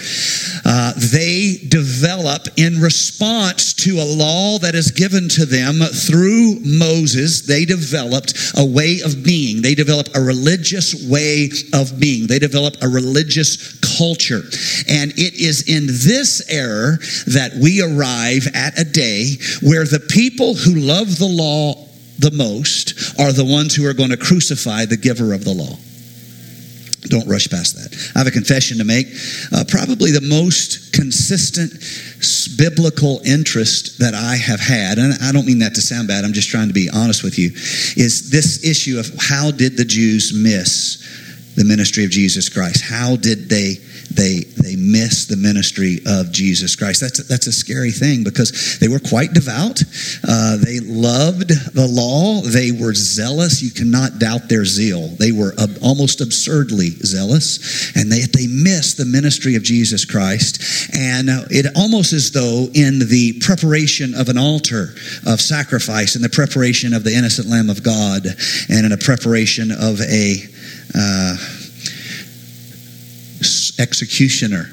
uh, 0.65 0.93
they 1.11 1.57
develop 1.67 2.47
in 2.57 2.79
response 2.79 3.73
to 3.73 3.99
a 3.99 4.05
law 4.05 4.59
that 4.59 4.75
is 4.75 4.91
given 4.91 5.29
to 5.29 5.45
them 5.45 5.79
through 5.79 6.59
Moses. 6.61 7.41
They 7.41 7.65
developed 7.65 8.33
a 8.57 8.65
way 8.65 9.01
of 9.03 9.23
being. 9.23 9.61
They 9.61 9.75
develop 9.75 10.09
a 10.15 10.21
religious 10.21 11.09
way 11.09 11.49
of 11.73 11.99
being. 11.99 12.27
They 12.27 12.39
develop 12.39 12.75
a 12.81 12.87
religious 12.87 13.79
culture. 13.97 14.43
And 14.87 15.11
it 15.17 15.35
is 15.35 15.67
in 15.67 15.87
this 15.87 16.47
error 16.49 16.97
that 17.27 17.53
we 17.61 17.81
arrive 17.81 18.47
at 18.53 18.79
a 18.79 18.83
day 18.83 19.37
where 19.61 19.85
the 19.85 19.99
people 19.99 20.55
who 20.55 20.75
love 20.75 21.17
the 21.17 21.27
law 21.27 21.87
the 22.21 22.31
most 22.31 23.19
are 23.19 23.31
the 23.31 23.45
ones 23.45 23.75
who 23.75 23.87
are 23.87 23.93
going 23.93 24.11
to 24.11 24.17
crucify 24.17 24.85
the 24.85 24.97
giver 24.97 25.33
of 25.33 25.43
the 25.43 25.53
law. 25.53 25.75
Don't 27.09 27.27
rush 27.27 27.49
past 27.49 27.75
that. 27.75 28.11
I 28.15 28.19
have 28.19 28.27
a 28.27 28.31
confession 28.31 28.77
to 28.77 28.83
make. 28.83 29.07
Uh, 29.51 29.63
probably 29.67 30.11
the 30.11 30.21
most 30.21 30.93
consistent 30.93 31.73
biblical 32.57 33.21
interest 33.25 33.97
that 33.97 34.13
I 34.13 34.35
have 34.35 34.59
had, 34.59 34.99
and 34.99 35.17
I 35.21 35.31
don't 35.31 35.47
mean 35.47 35.59
that 35.59 35.73
to 35.75 35.81
sound 35.81 36.07
bad, 36.07 36.23
I'm 36.23 36.33
just 36.33 36.49
trying 36.49 36.67
to 36.67 36.73
be 36.73 36.89
honest 36.93 37.23
with 37.23 37.39
you, 37.39 37.49
is 37.97 38.29
this 38.29 38.63
issue 38.63 38.99
of 38.99 39.09
how 39.17 39.49
did 39.49 39.77
the 39.77 39.85
Jews 39.85 40.31
miss 40.31 41.01
the 41.55 41.65
ministry 41.65 42.05
of 42.05 42.11
Jesus 42.11 42.49
Christ? 42.49 42.83
How 42.83 43.15
did 43.15 43.49
they 43.49 43.81
they 44.15 44.41
they 44.61 44.75
miss 44.75 45.25
the 45.25 45.37
ministry 45.37 45.99
of 46.05 46.31
Jesus 46.31 46.75
Christ. 46.75 47.01
That's 47.01 47.23
that's 47.27 47.47
a 47.47 47.51
scary 47.51 47.91
thing 47.91 48.23
because 48.23 48.79
they 48.79 48.87
were 48.87 48.99
quite 48.99 49.33
devout. 49.33 49.81
Uh, 50.27 50.57
they 50.57 50.79
loved 50.79 51.49
the 51.73 51.87
law. 51.87 52.41
They 52.41 52.71
were 52.71 52.93
zealous. 52.93 53.61
You 53.61 53.71
cannot 53.71 54.19
doubt 54.19 54.49
their 54.49 54.65
zeal. 54.65 55.07
They 55.19 55.31
were 55.31 55.53
ab- 55.59 55.77
almost 55.81 56.21
absurdly 56.21 56.89
zealous, 56.89 57.95
and 57.95 58.11
they 58.11 58.21
they 58.21 58.47
missed 58.47 58.97
the 58.97 59.05
ministry 59.05 59.55
of 59.55 59.63
Jesus 59.63 60.05
Christ. 60.05 60.61
And 60.93 61.29
uh, 61.29 61.43
it 61.49 61.65
almost 61.75 62.13
as 62.13 62.31
though 62.31 62.67
in 62.73 62.99
the 62.99 63.39
preparation 63.41 64.13
of 64.13 64.29
an 64.29 64.37
altar 64.37 64.93
of 65.25 65.41
sacrifice, 65.41 66.15
in 66.15 66.21
the 66.21 66.29
preparation 66.29 66.93
of 66.93 67.03
the 67.03 67.15
innocent 67.15 67.47
Lamb 67.47 67.69
of 67.69 67.83
God, 67.83 68.25
and 68.69 68.85
in 68.85 68.91
a 68.91 68.97
preparation 68.97 69.71
of 69.71 70.01
a 70.01 70.43
uh, 70.93 71.37
executioner, 73.81 74.65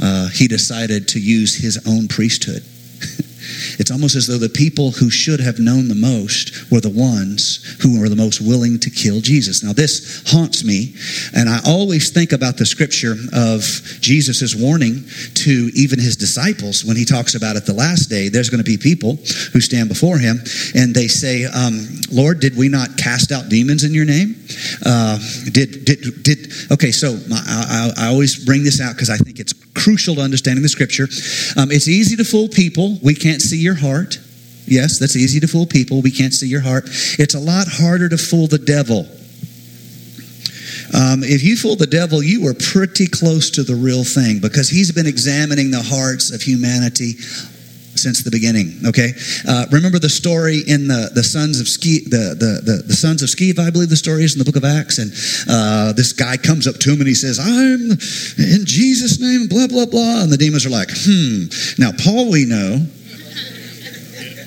uh, 0.00 0.28
he 0.28 0.46
decided 0.46 1.08
to 1.08 1.20
use 1.20 1.56
his 1.56 1.82
own 1.86 2.08
priesthood. 2.08 2.62
It's 3.78 3.90
almost 3.90 4.14
as 4.14 4.26
though 4.26 4.38
the 4.38 4.48
people 4.48 4.90
who 4.92 5.10
should 5.10 5.40
have 5.40 5.58
known 5.58 5.88
the 5.88 5.94
most 5.94 6.70
were 6.70 6.80
the 6.80 6.90
ones 6.90 7.76
who 7.82 8.00
were 8.00 8.08
the 8.08 8.16
most 8.16 8.40
willing 8.40 8.78
to 8.80 8.90
kill 8.90 9.20
Jesus. 9.20 9.62
Now, 9.62 9.72
this 9.72 10.22
haunts 10.26 10.64
me, 10.64 10.94
and 11.34 11.48
I 11.48 11.60
always 11.66 12.10
think 12.10 12.32
about 12.32 12.56
the 12.56 12.66
scripture 12.66 13.14
of 13.32 13.62
Jesus' 14.00 14.54
warning 14.54 15.04
to 15.34 15.70
even 15.74 15.98
his 15.98 16.16
disciples 16.16 16.84
when 16.84 16.96
he 16.96 17.04
talks 17.04 17.34
about 17.34 17.56
at 17.56 17.66
the 17.66 17.72
last 17.72 18.06
day, 18.06 18.28
there's 18.28 18.50
going 18.50 18.62
to 18.62 18.70
be 18.70 18.76
people 18.76 19.16
who 19.52 19.60
stand 19.60 19.88
before 19.88 20.18
him 20.18 20.38
and 20.74 20.94
they 20.94 21.08
say, 21.08 21.44
um, 21.44 21.86
Lord, 22.10 22.40
did 22.40 22.56
we 22.56 22.68
not 22.68 22.91
cast 23.02 23.32
out 23.32 23.48
demons 23.48 23.84
in 23.84 23.92
your 23.92 24.04
name? 24.04 24.36
Uh, 24.84 25.18
did, 25.50 25.84
did, 25.84 26.22
did, 26.22 26.52
okay, 26.70 26.92
so 26.92 27.18
I, 27.32 27.92
I, 27.98 28.06
I 28.06 28.08
always 28.08 28.44
bring 28.44 28.62
this 28.62 28.80
out 28.80 28.94
because 28.94 29.10
I 29.10 29.16
think 29.16 29.40
it's 29.40 29.52
crucial 29.74 30.16
to 30.16 30.20
understanding 30.20 30.62
the 30.62 30.68
scripture. 30.68 31.08
Um, 31.60 31.70
it's 31.70 31.88
easy 31.88 32.16
to 32.16 32.24
fool 32.24 32.48
people. 32.48 32.98
We 33.02 33.14
can't 33.14 33.42
see 33.42 33.58
your 33.58 33.74
heart. 33.74 34.18
Yes, 34.66 34.98
that's 34.98 35.16
easy 35.16 35.40
to 35.40 35.48
fool 35.48 35.66
people. 35.66 36.02
We 36.02 36.10
can't 36.10 36.32
see 36.32 36.46
your 36.46 36.60
heart. 36.60 36.84
It's 37.18 37.34
a 37.34 37.40
lot 37.40 37.66
harder 37.68 38.08
to 38.08 38.16
fool 38.16 38.46
the 38.46 38.58
devil. 38.58 39.06
Um, 40.94 41.24
if 41.24 41.42
you 41.42 41.56
fool 41.56 41.76
the 41.76 41.86
devil, 41.86 42.22
you 42.22 42.44
were 42.44 42.54
pretty 42.54 43.06
close 43.06 43.50
to 43.52 43.62
the 43.62 43.74
real 43.74 44.04
thing 44.04 44.40
because 44.40 44.68
he's 44.68 44.92
been 44.92 45.06
examining 45.06 45.70
the 45.70 45.82
hearts 45.82 46.30
of 46.30 46.42
humanity 46.42 47.14
since 47.94 48.22
the 48.22 48.30
beginning. 48.30 48.80
Okay, 48.86 49.12
uh, 49.46 49.66
remember 49.70 49.98
the 49.98 50.08
story 50.08 50.60
in 50.66 50.88
the 50.88 51.10
the 51.14 51.22
sons 51.22 51.60
of 51.60 51.68
Ski, 51.68 52.00
the, 52.04 52.34
the 52.34 52.60
the 52.64 52.82
the 52.86 52.94
sons 52.94 53.22
of 53.22 53.28
Sceva, 53.28 53.66
I 53.66 53.70
believe 53.70 53.90
the 53.90 53.96
story 53.96 54.24
is 54.24 54.34
in 54.34 54.38
the 54.38 54.44
book 54.44 54.56
of 54.56 54.64
Acts, 54.64 54.98
and 54.98 55.12
uh, 55.48 55.92
this 55.92 56.12
guy 56.12 56.36
comes 56.36 56.66
up 56.66 56.76
to 56.76 56.92
him 56.92 57.00
and 57.00 57.08
he 57.08 57.14
says, 57.14 57.38
"I'm 57.38 57.92
in 58.38 58.64
Jesus' 58.64 59.20
name," 59.20 59.48
blah 59.48 59.66
blah 59.66 59.86
blah, 59.86 60.22
and 60.22 60.32
the 60.32 60.38
demons 60.38 60.66
are 60.66 60.70
like, 60.70 60.88
"Hmm." 60.90 61.46
Now 61.78 61.92
Paul, 61.92 62.30
we 62.30 62.44
know 62.44 62.86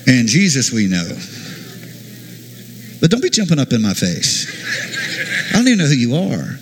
and 0.08 0.28
Jesus 0.28 0.72
we 0.72 0.88
know. 0.88 1.08
But 3.02 3.12
don't 3.12 3.22
be 3.22 3.30
jumping 3.30 3.60
up 3.60 3.74
in 3.74 3.82
my 3.82 3.94
face. 3.94 4.50
I 5.52 5.58
don't 5.58 5.68
even 5.68 5.80
know 5.80 5.86
who 5.86 5.96
you 5.96 6.16
are. 6.16 6.60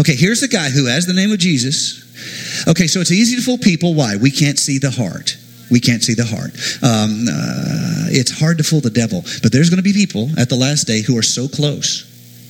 Okay, 0.00 0.14
here's 0.14 0.42
a 0.42 0.48
guy 0.48 0.70
who 0.70 0.86
has 0.86 1.06
the 1.06 1.14
name 1.14 1.32
of 1.32 1.38
Jesus. 1.38 2.04
Okay, 2.68 2.86
so 2.86 3.00
it's 3.00 3.12
easy 3.12 3.36
to 3.36 3.42
fool 3.42 3.58
people. 3.58 3.94
Why? 3.94 4.16
We 4.16 4.30
can't 4.30 4.58
see 4.58 4.78
the 4.78 4.90
heart. 4.90 5.36
We 5.70 5.80
can't 5.80 6.02
see 6.02 6.14
the 6.14 6.24
heart. 6.24 6.52
Um, 6.82 7.26
uh, 7.28 8.08
it's 8.10 8.30
hard 8.30 8.58
to 8.58 8.64
fool 8.64 8.80
the 8.80 8.90
devil. 8.90 9.22
But 9.42 9.52
there's 9.52 9.70
going 9.70 9.82
to 9.82 9.82
be 9.82 9.92
people 9.92 10.30
at 10.38 10.48
the 10.48 10.56
last 10.56 10.86
day 10.86 11.02
who 11.02 11.16
are 11.18 11.22
so 11.22 11.48
close 11.48 12.04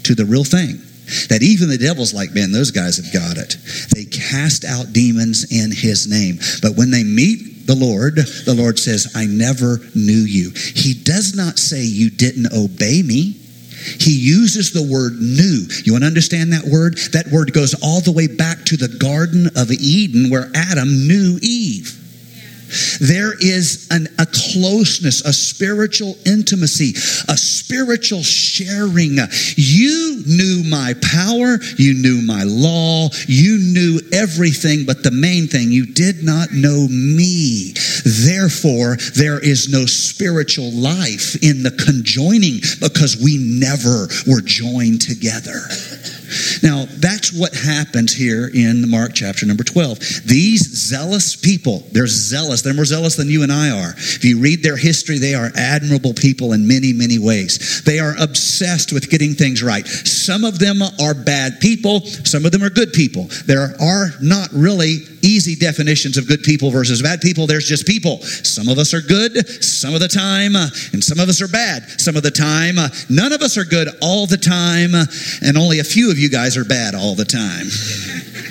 to 0.04 0.14
the 0.14 0.24
real 0.24 0.44
thing 0.44 0.80
that 1.28 1.42
even 1.42 1.68
the 1.68 1.78
devil's 1.78 2.12
like, 2.12 2.34
man, 2.34 2.52
those 2.52 2.70
guys 2.70 2.96
have 2.98 3.12
got 3.12 3.38
it. 3.38 3.56
They 3.94 4.04
cast 4.04 4.64
out 4.64 4.92
demons 4.92 5.50
in 5.50 5.70
his 5.72 6.06
name. 6.06 6.38
But 6.60 6.76
when 6.76 6.90
they 6.90 7.02
meet 7.02 7.66
the 7.66 7.74
Lord, 7.74 8.16
the 8.16 8.54
Lord 8.56 8.78
says, 8.78 9.12
I 9.14 9.26
never 9.26 9.78
knew 9.94 10.24
you. 10.24 10.52
He 10.54 10.94
does 10.94 11.34
not 11.34 11.58
say 11.58 11.82
you 11.82 12.10
didn't 12.10 12.52
obey 12.52 13.02
me. 13.02 13.36
He 14.00 14.12
uses 14.12 14.72
the 14.72 14.82
word 14.82 15.20
knew. 15.20 15.66
You 15.84 15.92
want 15.92 16.02
to 16.02 16.08
understand 16.08 16.52
that 16.52 16.64
word? 16.64 16.98
That 17.12 17.28
word 17.28 17.52
goes 17.52 17.74
all 17.82 18.00
the 18.00 18.12
way 18.12 18.26
back 18.26 18.64
to 18.66 18.76
the 18.76 18.88
Garden 18.88 19.48
of 19.56 19.70
Eden 19.70 20.30
where 20.30 20.50
Adam 20.54 20.88
knew 21.06 21.38
Eve. 21.42 21.94
There 23.00 23.34
is 23.38 23.88
an, 23.90 24.08
a 24.18 24.26
closeness, 24.26 25.22
a 25.22 25.32
spiritual 25.32 26.16
intimacy, 26.26 26.92
a 27.28 27.36
spiritual 27.36 28.22
sharing. 28.22 29.18
You 29.56 30.22
knew 30.26 30.64
my 30.68 30.94
power, 31.02 31.58
you 31.76 31.94
knew 31.94 32.22
my 32.22 32.44
law, 32.44 33.08
you 33.26 33.58
knew 33.58 34.00
everything, 34.12 34.84
but 34.86 35.02
the 35.02 35.10
main 35.10 35.46
thing, 35.46 35.70
you 35.70 35.86
did 35.86 36.24
not 36.24 36.52
know 36.52 36.86
me. 36.88 37.74
Therefore, 38.04 38.96
there 39.14 39.38
is 39.38 39.68
no 39.68 39.86
spiritual 39.86 40.70
life 40.72 41.36
in 41.42 41.62
the 41.62 41.70
conjoining 41.70 42.60
because 42.80 43.16
we 43.16 43.38
never 43.38 44.08
were 44.26 44.42
joined 44.42 45.00
together. 45.00 45.60
Now, 46.62 46.86
that's 46.98 47.32
what 47.32 47.54
happens 47.54 48.14
here 48.14 48.50
in 48.52 48.88
Mark 48.90 49.12
chapter 49.14 49.46
number 49.46 49.64
12. 49.64 49.98
These 50.26 50.88
zealous 50.88 51.36
people, 51.36 51.84
they're 51.92 52.06
zealous. 52.06 52.62
They're 52.62 52.74
more 52.74 52.84
zealous 52.84 53.16
than 53.16 53.28
you 53.28 53.42
and 53.42 53.52
I 53.52 53.70
are. 53.70 53.94
If 53.96 54.24
you 54.24 54.40
read 54.40 54.62
their 54.62 54.76
history, 54.76 55.18
they 55.18 55.34
are 55.34 55.50
admirable 55.54 56.14
people 56.14 56.52
in 56.52 56.66
many, 56.66 56.92
many 56.92 57.18
ways. 57.18 57.82
They 57.84 57.98
are 57.98 58.14
obsessed 58.18 58.92
with 58.92 59.10
getting 59.10 59.34
things 59.34 59.62
right 59.62 59.86
Some 59.86 60.44
of 60.44 60.58
them 60.58 60.82
are 60.82 61.14
bad 61.14 61.60
people, 61.60 62.00
some 62.00 62.44
of 62.44 62.52
them 62.52 62.62
are 62.62 62.70
good 62.70 62.92
people. 62.92 63.28
There 63.46 63.74
are 63.80 64.10
not 64.20 64.48
really 64.52 64.98
easy 65.22 65.54
definitions 65.54 66.16
of 66.16 66.28
good 66.28 66.42
people 66.42 66.70
versus 66.70 67.02
bad 67.02 67.20
people. 67.20 67.46
There's 67.46 67.66
just 67.66 67.86
people. 67.86 68.18
Some 68.22 68.68
of 68.68 68.78
us 68.78 68.94
are 68.94 69.00
good 69.00 69.46
some 69.62 69.94
of 69.94 70.00
the 70.00 70.08
time, 70.08 70.56
and 70.56 71.02
some 71.02 71.18
of 71.18 71.28
us 71.28 71.40
are 71.40 71.48
bad 71.48 71.84
some 72.00 72.16
of 72.16 72.22
the 72.22 72.30
time. 72.30 72.76
None 73.08 73.32
of 73.32 73.42
us 73.42 73.56
are 73.56 73.64
good 73.64 73.88
all 74.02 74.26
the 74.26 74.36
time, 74.36 74.94
and 75.42 75.58
only 75.58 75.78
a 75.78 75.84
few 75.84 76.10
of 76.10 76.17
you 76.18 76.28
guys 76.28 76.56
are 76.56 76.64
bad 76.64 76.94
all 76.94 77.14
the 77.14 77.24
time. 77.24 77.66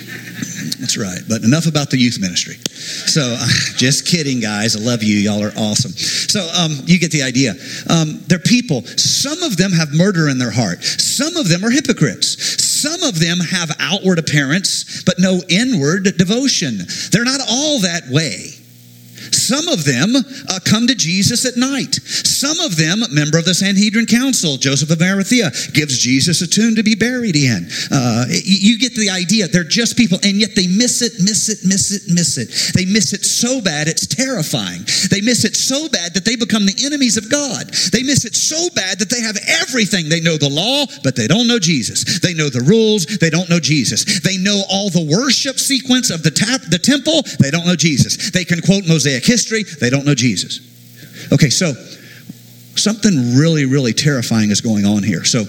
That's 0.78 0.96
right. 0.96 1.20
But 1.28 1.42
enough 1.42 1.66
about 1.66 1.90
the 1.90 1.98
youth 1.98 2.20
ministry. 2.20 2.54
So, 2.54 3.36
just 3.76 4.06
kidding, 4.06 4.40
guys. 4.40 4.76
I 4.76 4.80
love 4.80 5.02
you. 5.02 5.16
Y'all 5.16 5.42
are 5.42 5.52
awesome. 5.56 5.92
So, 5.92 6.48
um, 6.56 6.72
you 6.86 6.98
get 6.98 7.10
the 7.10 7.22
idea. 7.22 7.54
Um, 7.90 8.22
they're 8.26 8.38
people. 8.38 8.82
Some 8.82 9.42
of 9.42 9.56
them 9.56 9.72
have 9.72 9.92
murder 9.92 10.28
in 10.28 10.38
their 10.38 10.50
heart. 10.50 10.82
Some 10.82 11.36
of 11.36 11.48
them 11.48 11.64
are 11.64 11.70
hypocrites. 11.70 12.62
Some 12.62 13.02
of 13.02 13.18
them 13.18 13.38
have 13.38 13.74
outward 13.80 14.18
appearance, 14.18 15.02
but 15.02 15.16
no 15.18 15.40
inward 15.48 16.04
devotion. 16.16 16.78
They're 17.10 17.24
not 17.24 17.40
all 17.50 17.80
that 17.80 18.08
way. 18.08 18.57
Some 19.48 19.68
of 19.68 19.84
them 19.84 20.12
uh, 20.14 20.60
come 20.64 20.86
to 20.86 20.94
Jesus 20.94 21.46
at 21.46 21.56
night. 21.56 21.94
Some 22.04 22.60
of 22.60 22.76
them, 22.76 23.00
member 23.10 23.38
of 23.38 23.46
the 23.46 23.54
Sanhedrin 23.54 24.04
Council, 24.04 24.58
Joseph 24.58 24.90
of 24.90 25.00
Arimathea, 25.00 25.50
gives 25.72 25.98
Jesus 25.98 26.42
a 26.42 26.46
tomb 26.46 26.76
to 26.76 26.82
be 26.82 26.94
buried 26.94 27.34
in. 27.34 27.64
Uh, 27.90 28.26
you 28.28 28.78
get 28.78 28.94
the 28.94 29.08
idea. 29.08 29.48
They're 29.48 29.64
just 29.64 29.96
people, 29.96 30.18
and 30.22 30.36
yet 30.36 30.54
they 30.54 30.66
miss 30.66 31.00
it, 31.00 31.16
miss 31.24 31.48
it, 31.48 31.64
miss 31.64 31.92
it, 31.92 32.12
miss 32.12 32.36
it. 32.36 32.52
They 32.74 32.84
miss 32.84 33.14
it 33.14 33.24
so 33.24 33.62
bad 33.62 33.88
it's 33.88 34.06
terrifying. 34.06 34.84
They 35.10 35.22
miss 35.22 35.44
it 35.44 35.56
so 35.56 35.88
bad 35.88 36.12
that 36.12 36.24
they 36.26 36.36
become 36.36 36.66
the 36.66 36.76
enemies 36.84 37.16
of 37.16 37.30
God. 37.30 37.72
They 37.92 38.02
miss 38.02 38.24
it 38.24 38.36
so 38.36 38.68
bad 38.74 38.98
that 38.98 39.08
they 39.08 39.22
have 39.22 39.38
everything. 39.64 40.08
They 40.08 40.20
know 40.20 40.36
the 40.36 40.50
law, 40.50 40.84
but 41.02 41.16
they 41.16 41.26
don't 41.26 41.48
know 41.48 41.58
Jesus. 41.58 42.20
They 42.20 42.34
know 42.34 42.50
the 42.50 42.60
rules, 42.60 43.06
they 43.18 43.30
don't 43.30 43.48
know 43.48 43.60
Jesus. 43.60 44.20
They 44.20 44.36
know 44.36 44.62
all 44.68 44.90
the 44.90 45.08
worship 45.08 45.58
sequence 45.58 46.10
of 46.10 46.22
the, 46.22 46.30
tap, 46.30 46.60
the 46.68 46.78
temple, 46.78 47.22
they 47.40 47.50
don't 47.50 47.64
know 47.64 47.76
Jesus. 47.76 48.30
They 48.30 48.44
can 48.44 48.60
quote 48.60 48.86
Mosaic 48.86 49.24
history, 49.24 49.37
they 49.80 49.90
don't 49.90 50.06
know 50.06 50.14
Jesus. 50.14 50.60
Okay, 51.32 51.50
so 51.50 51.72
something 52.76 53.36
really, 53.36 53.66
really 53.66 53.92
terrifying 53.92 54.50
is 54.50 54.60
going 54.60 54.84
on 54.84 55.02
here. 55.02 55.24
So, 55.24 55.44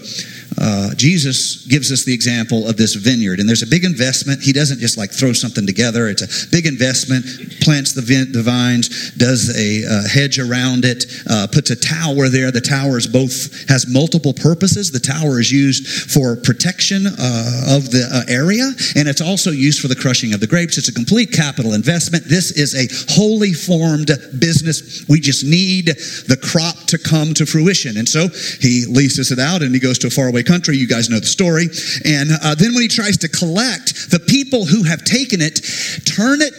uh, 0.58 0.94
Jesus 0.96 1.66
gives 1.66 1.92
us 1.92 2.04
the 2.04 2.14
example 2.14 2.68
of 2.68 2.78
this 2.78 2.96
vineyard, 2.96 3.40
and 3.40 3.48
there's 3.48 3.64
a 3.64 3.68
big 3.68 3.84
investment. 3.84 4.42
He 4.42 4.54
doesn't 4.54 4.80
just 4.80 4.98
like 4.98 5.12
throw 5.12 5.34
something 5.34 5.66
together. 5.66 6.08
It's 6.08 6.22
a 6.22 6.50
big 6.50 6.66
investment. 6.66 7.26
Plants 7.62 7.94
the, 7.94 8.02
vin- 8.02 8.32
the 8.32 8.42
vines, 8.42 9.12
does 9.12 9.56
a 9.56 9.86
uh, 9.86 10.08
hedge 10.08 10.40
around 10.40 10.86
it, 10.86 11.06
uh, 11.30 11.48
puts 11.52 11.70
a 11.70 11.76
tower 11.76 12.30
there. 12.30 12.52
The 12.52 12.62
tower 12.62 12.98
is 12.98 13.08
both 13.08 13.70
has 13.70 13.88
multiple 13.88 14.34
purposes. 14.34 14.92
The 14.92 15.00
tower 15.00 15.40
is 15.40 15.52
used 15.52 16.12
for 16.12 16.36
protection 16.36 17.06
uh, 17.06 17.76
of 17.76 17.92
the 17.92 18.08
uh, 18.12 18.32
area, 18.32 18.72
and 18.96 19.08
it's 19.08 19.22
also 19.22 19.52
used 19.52 19.82
for 19.82 19.88
the 19.88 19.96
crushing 19.96 20.34
of 20.34 20.40
the 20.40 20.48
grapes. 20.48 20.78
It's 20.78 20.90
a 20.90 20.94
complete 20.94 21.32
capital 21.32 21.74
investment. 21.74 22.26
This 22.26 22.52
is 22.52 22.76
a 22.76 22.88
wholly 23.14 23.54
formed 23.54 24.10
business. 24.40 25.06
We 25.08 25.20
just 25.20 25.46
need 25.46 25.88
the 26.28 26.40
crop 26.42 26.76
to 26.88 26.98
come 26.98 27.34
to 27.36 27.46
fruition, 27.46 27.98
and 27.98 28.08
so 28.08 28.28
he 28.60 28.86
leases 28.86 29.32
it 29.32 29.40
out, 29.40 29.62
and 29.62 29.74
he 29.74 29.80
goes 29.80 30.00
to 30.00 30.08
a 30.08 30.10
faraway 30.10 30.39
country. 30.44 30.78
You 30.78 30.88
guys 30.88 31.10
know 31.10 31.20
the 31.20 31.26
story. 31.26 31.68
And 32.06 32.30
uh, 32.44 32.56
then 32.56 32.74
when 32.74 32.82
he 32.82 32.88
tries 32.88 33.18
to 33.18 33.30
collect, 33.30 34.12
the 34.12 34.20
people 34.20 34.66
who 34.66 34.84
have 34.84 35.04
taken 35.04 35.42
it 35.42 35.62
turn 36.06 36.42
it 36.42 36.54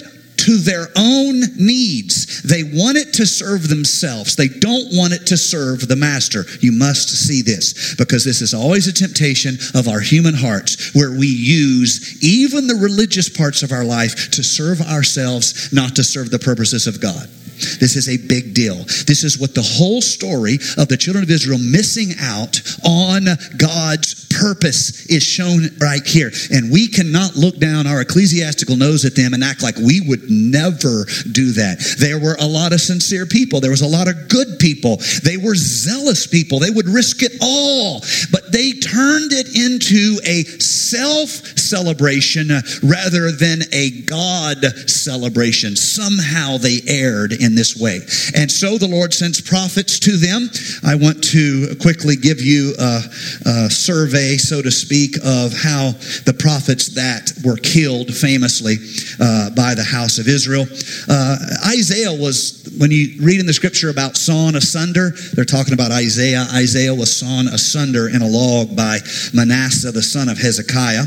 to 0.45 0.57
their 0.57 0.87
own 0.97 1.41
needs. 1.59 2.43
They 2.43 2.63
want 2.63 2.97
it 2.97 3.13
to 3.15 3.27
serve 3.27 3.69
themselves. 3.69 4.37
They 4.37 4.49
don't 4.49 4.89
want 4.93 5.13
it 5.13 5.27
to 5.27 5.37
serve 5.37 5.87
the 5.87 5.97
master. 5.97 6.45
You 6.61 6.73
must 6.73 7.11
see 7.11 7.43
this 7.43 7.95
because 7.97 8.25
this 8.25 8.41
is 8.41 8.55
always 8.55 8.89
a 8.89 8.93
temptation 8.93 9.59
of 9.75 9.87
our 9.87 10.01
human 10.01 10.35
hearts 10.35 10.95
where 10.95 11.11
we 11.11 11.27
use 11.27 12.23
even 12.25 12.67
the 12.67 12.77
religious 12.77 13.29
parts 13.29 13.63
of 13.63 13.71
our 13.71 13.85
life 13.85 14.31
to 14.31 14.43
serve 14.43 14.81
ourselves, 14.81 15.73
not 15.73 15.97
to 15.97 16.05
serve 16.05 16.31
the 16.31 16.39
purposes 16.39 16.87
of 16.87 17.01
God. 17.01 17.29
This 17.61 17.97
is 17.97 18.09
a 18.09 18.17
big 18.27 18.55
deal. 18.55 18.77
This 19.07 19.25
is 19.25 19.39
what 19.39 19.55
the 19.55 19.63
whole 19.63 20.01
story 20.01 20.59
of 20.79 20.89
the 20.89 20.97
children 20.97 21.23
of 21.25 21.31
Israel 21.31 21.59
missing 21.59 22.13
out 22.21 22.61
on 22.85 23.27
God's 23.57 24.27
purpose 24.31 25.07
is 25.07 25.23
shown 25.23 25.69
right 25.81 26.07
here. 26.07 26.31
And 26.53 26.71
we 26.71 26.89
cannot 26.89 27.37
look 27.37 27.59
down 27.59 27.87
our 27.87 28.01
ecclesiastical 28.01 28.77
nose 28.77 29.05
at 29.05 29.15
them 29.15 29.35
and 29.35 29.45
act 29.45 29.63
like 29.63 29.77
we 29.77 30.01
would 30.01 30.31
never 30.31 31.05
do 31.33 31.53
that. 31.53 31.97
There 31.99 32.19
were 32.19 32.37
a 32.41 32.47
lot 32.47 32.73
of 32.73 32.81
sincere 32.81 33.27
people. 33.27 33.61
There 33.61 33.71
was 33.71 33.83
a 33.83 33.89
lot 33.89 34.09
of 34.09 34.29
good 34.29 34.59
people. 34.59 34.99
They 35.25 35.37
were 35.37 35.55
zealous 35.55 36.27
people. 36.27 36.59
They 36.59 36.71
would 36.71 36.89
risk 36.89 37.23
it 37.23 37.33
all. 37.43 38.01
But 38.31 38.53
they 38.53 38.73
turned 38.73 39.33
it 39.33 39.57
into 39.57 40.21
a 40.25 40.45
self 40.61 41.29
celebration 41.59 42.49
rather 42.83 43.33
than 43.33 43.63
a 43.73 44.03
God 44.03 44.65
celebration. 44.89 45.77
Somehow 45.77 46.57
they 46.57 46.81
erred 46.87 47.33
in 47.33 47.50
this 47.55 47.77
way. 47.77 48.01
And 48.35 48.51
so 48.51 48.79
the 48.79 48.89
Lord 48.89 49.13
sends 49.15 49.41
prophets 49.41 49.99
to 50.01 50.17
them. 50.17 50.49
I 50.85 50.95
want 50.95 51.23
to 51.25 51.77
quickly 51.81 52.17
give 52.17 52.41
you 52.41 52.75
a, 52.79 53.03
a 53.47 53.71
survey, 53.71 54.37
so 54.37 54.63
to 54.63 54.71
speak, 54.71 55.17
of 55.25 55.53
how 55.53 55.93
the 56.25 56.37
prophets 56.39 56.95
that 56.95 57.33
were 57.45 57.57
killed 57.57 58.15
famously 58.15 58.77
uh, 59.21 59.51
by 59.51 59.75
the 59.75 59.85
house 59.85 60.19
of 60.19 60.29
Israel. 60.29 60.67
Uh, 61.09 61.37
Isaiah 61.67 62.13
was, 62.13 62.69
when 62.79 62.91
you 62.91 63.21
read 63.23 63.41
in 63.41 63.47
the 63.47 63.53
scripture 63.53 63.91
about 63.91 64.17
sawn 64.17 64.57
asunder, 64.57 65.11
they're 65.35 65.45
talking 65.45 65.75
about 65.75 65.93
Isaiah. 65.93 66.47
Isaiah 66.53 66.95
was 66.95 67.15
sawn 67.15 67.49
asunder 67.49 68.09
in 68.09 68.23
a 68.23 68.29
log 68.29 68.77
by 68.77 68.99
Manasseh, 69.33 69.93
the 69.93 70.03
son 70.03 70.29
of 70.29 70.39
Hezekiah. 70.39 71.05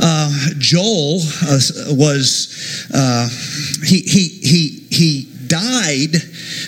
Uh, 0.00 0.30
Joel 0.58 1.20
uh, 1.42 1.60
was 1.90 2.88
uh, 2.92 3.28
he 3.84 4.00
he 4.00 4.28
he 4.28 4.86
he 4.90 5.32
died. 5.46 6.16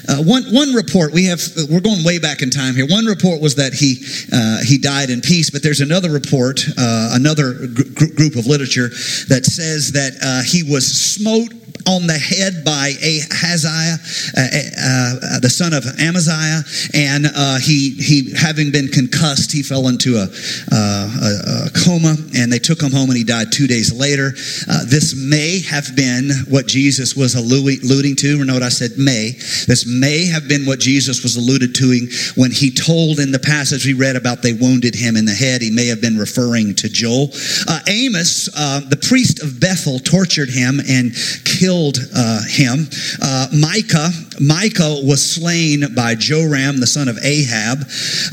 Uh, 0.09 0.23
one 0.23 0.45
one 0.53 0.73
report 0.73 1.13
we 1.13 1.27
have 1.27 1.41
we're 1.71 1.81
going 1.81 2.05
way 2.05 2.19
back 2.19 2.43
in 2.43 2.51
time 2.51 2.75
here. 2.75 2.87
One 2.87 3.07
report 3.07 3.41
was 3.41 3.57
that 3.57 3.73
he 3.73 4.03
uh, 4.33 4.63
he 4.65 4.79
died 4.79 5.11
in 5.11 5.21
peace, 5.21 5.51
but 5.51 5.63
there's 5.63 5.81
another 5.81 6.11
report, 6.11 6.61
uh, 6.79 7.11
another 7.13 7.55
gr- 7.55 8.15
group 8.17 8.37
of 8.37 8.47
literature 8.47 8.89
that 9.29 9.43
says 9.45 9.93
that 9.93 10.45
he 10.47 10.63
was 10.63 10.87
smote 10.87 11.53
on 11.87 12.07
the 12.07 12.19
head 12.19 12.65
by 12.65 12.93
Ahaziah, 13.01 13.99
uh, 14.37 15.37
uh, 15.37 15.41
the 15.41 15.51
son 15.51 15.73
of 15.73 15.85
Amaziah, 15.99 16.63
and 16.95 17.27
uh, 17.27 17.59
he 17.59 17.91
he 17.91 18.33
having 18.37 18.71
been 18.71 18.89
concussed, 18.89 19.53
he 19.53 19.63
fell 19.63 19.89
into 19.89 20.17
a, 20.17 20.29
uh, 20.73 21.09
a, 21.23 21.67
a, 21.67 21.71
coma, 21.85 22.17
and 22.37 22.53
they 22.53 22.59
took 22.59 22.81
him 22.81 22.93
home, 22.93 23.11
and 23.11 23.17
he 23.17 23.25
died 23.25 23.53
two 23.53 23.67
days 23.67 23.93
later. 23.93 24.33
Uh, 24.69 24.85
this 24.87 25.15
may 25.17 25.61
have 25.61 25.95
been 25.97 26.31
what 26.49 26.67
Jesus 26.67 27.17
was 27.17 27.35
alluding 27.35 28.17
to. 28.17 28.41
Or 28.41 28.45
know 28.45 28.55
what 28.55 28.63
I 28.63 28.69
said? 28.69 28.93
May. 28.99 29.33
This 29.67 29.87
may 29.87 30.27
have 30.27 30.49
been 30.49 30.67
what 30.67 30.81
Jesus 30.81 31.23
was 31.23 31.37
alluded 31.37 31.75
to 31.77 31.91
when 32.37 32.51
he 32.51 32.71
told 32.71 33.19
in 33.19 33.33
the 33.33 33.39
passage 33.39 33.85
we 33.85 33.95
read 33.95 34.17
about 34.17 34.43
they 34.43 34.53
wounded 34.53 34.95
him 34.95 35.17
in 35.17 35.25
the 35.25 35.35
head. 35.35 35.63
He 35.63 35.71
may 35.71 35.87
have 35.87 36.01
been 36.01 36.17
referring 36.17 36.75
to 36.77 36.89
Joel. 36.89 37.31
Uh, 37.67 37.81
Amos, 37.89 38.47
the 38.47 39.01
priest 39.09 39.43
of 39.43 39.61
Bethel, 39.61 39.99
tortured 39.99 40.51
him 40.51 40.81
and 40.89 41.13
killed 41.45 41.70
killed 41.71 41.99
uh, 42.17 42.41
him. 42.49 42.89
Uh, 43.23 43.47
Micah, 43.53 44.11
Micah 44.41 44.97
was 45.05 45.35
slain 45.35 45.95
by 45.95 46.17
Joram, 46.17 46.81
the 46.81 46.87
son 46.87 47.07
of 47.07 47.17
Ahab. 47.23 47.79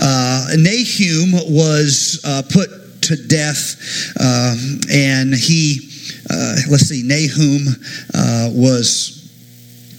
Uh, 0.02 0.56
Nahum 0.58 1.54
was 1.54 2.20
uh, 2.26 2.42
put 2.52 2.70
to 3.04 3.16
death, 3.28 3.76
uh, 4.20 4.56
and 4.92 5.36
he, 5.36 5.92
uh, 6.32 6.56
let's 6.72 6.90
see, 6.90 7.04
Nahum 7.06 7.76
was 8.58 9.14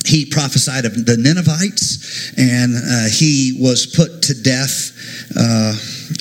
he 0.04 0.24
prophesied 0.24 0.84
of 0.84 0.94
the 1.06 1.16
Ninevites, 1.16 2.32
and 2.38 2.74
uh, 2.74 3.08
he 3.08 3.58
was 3.60 3.86
put 3.86 4.22
to 4.22 4.42
death. 4.42 4.92
Uh, 5.36 5.74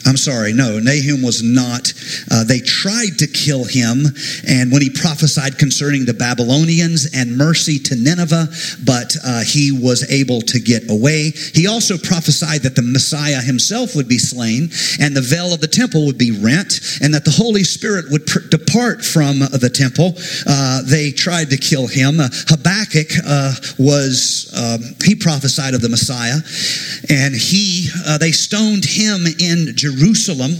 I'm 0.06 0.17
sorry, 0.17 0.54
no, 0.54 0.80
Nahum 0.80 1.21
was 1.21 1.43
not. 1.43 1.93
Uh, 2.32 2.43
they 2.43 2.60
tried 2.60 3.19
to 3.19 3.28
kill 3.28 3.63
him, 3.63 4.06
and 4.47 4.71
when 4.71 4.82
he 4.82 4.89
prophesied 4.89 5.58
concerning 5.58 6.06
the 6.06 6.13
Babylonians 6.13 7.10
and 7.13 7.38
mercy 7.38 7.80
to 7.80 7.95
Nineveh, 7.95 8.47
but 8.86 9.15
uh, 9.26 9.43
he 9.43 9.71
was 9.71 10.10
able 10.10 10.41
to 10.41 10.60
get 10.60 10.89
away. 10.89 11.32
He 11.54 11.67
also 11.67 11.97
prophesied 11.97 12.62
that 12.63 12.76
the 12.76 12.82
Messiah 12.82 13.41
himself 13.41 13.95
would 13.95 14.08
be 14.08 14.17
slain, 14.17 14.69
and 15.00 15.15
the 15.15 15.21
veil 15.21 15.54
of 15.54 15.62
the 15.62 15.67
temple 15.67 16.06
would 16.06 16.17
be 16.17 16.32
rent, 16.32 16.80
and 17.02 17.13
that 17.13 17.26
the 17.26 17.32
Holy 17.32 17.63
Spirit 17.63 18.06
would 18.12 18.26
pr- 18.26 18.47
depart 18.50 19.04
from 19.04 19.39
the 19.39 19.71
temple. 19.73 20.13
Uh, 20.45 20.82
they 20.84 21.12
tried 21.12 21.50
to 21.50 21.58
kill 21.58 21.88
him. 21.88 22.19
Uh, 22.19 22.30
Habakkuk 22.47 23.12
uh, 23.26 23.54
was, 23.78 24.47
um, 24.58 24.82
he 25.04 25.15
prophesied 25.15 25.74
of 25.74 25.82
the 25.82 25.89
Messiah, 25.89 26.39
and 27.10 27.36
he, 27.36 27.89
uh, 28.06 28.17
they 28.17 28.32
stoned 28.32 28.86
him 28.86 29.26
in 29.39 29.76
Jerusalem. 29.76 30.52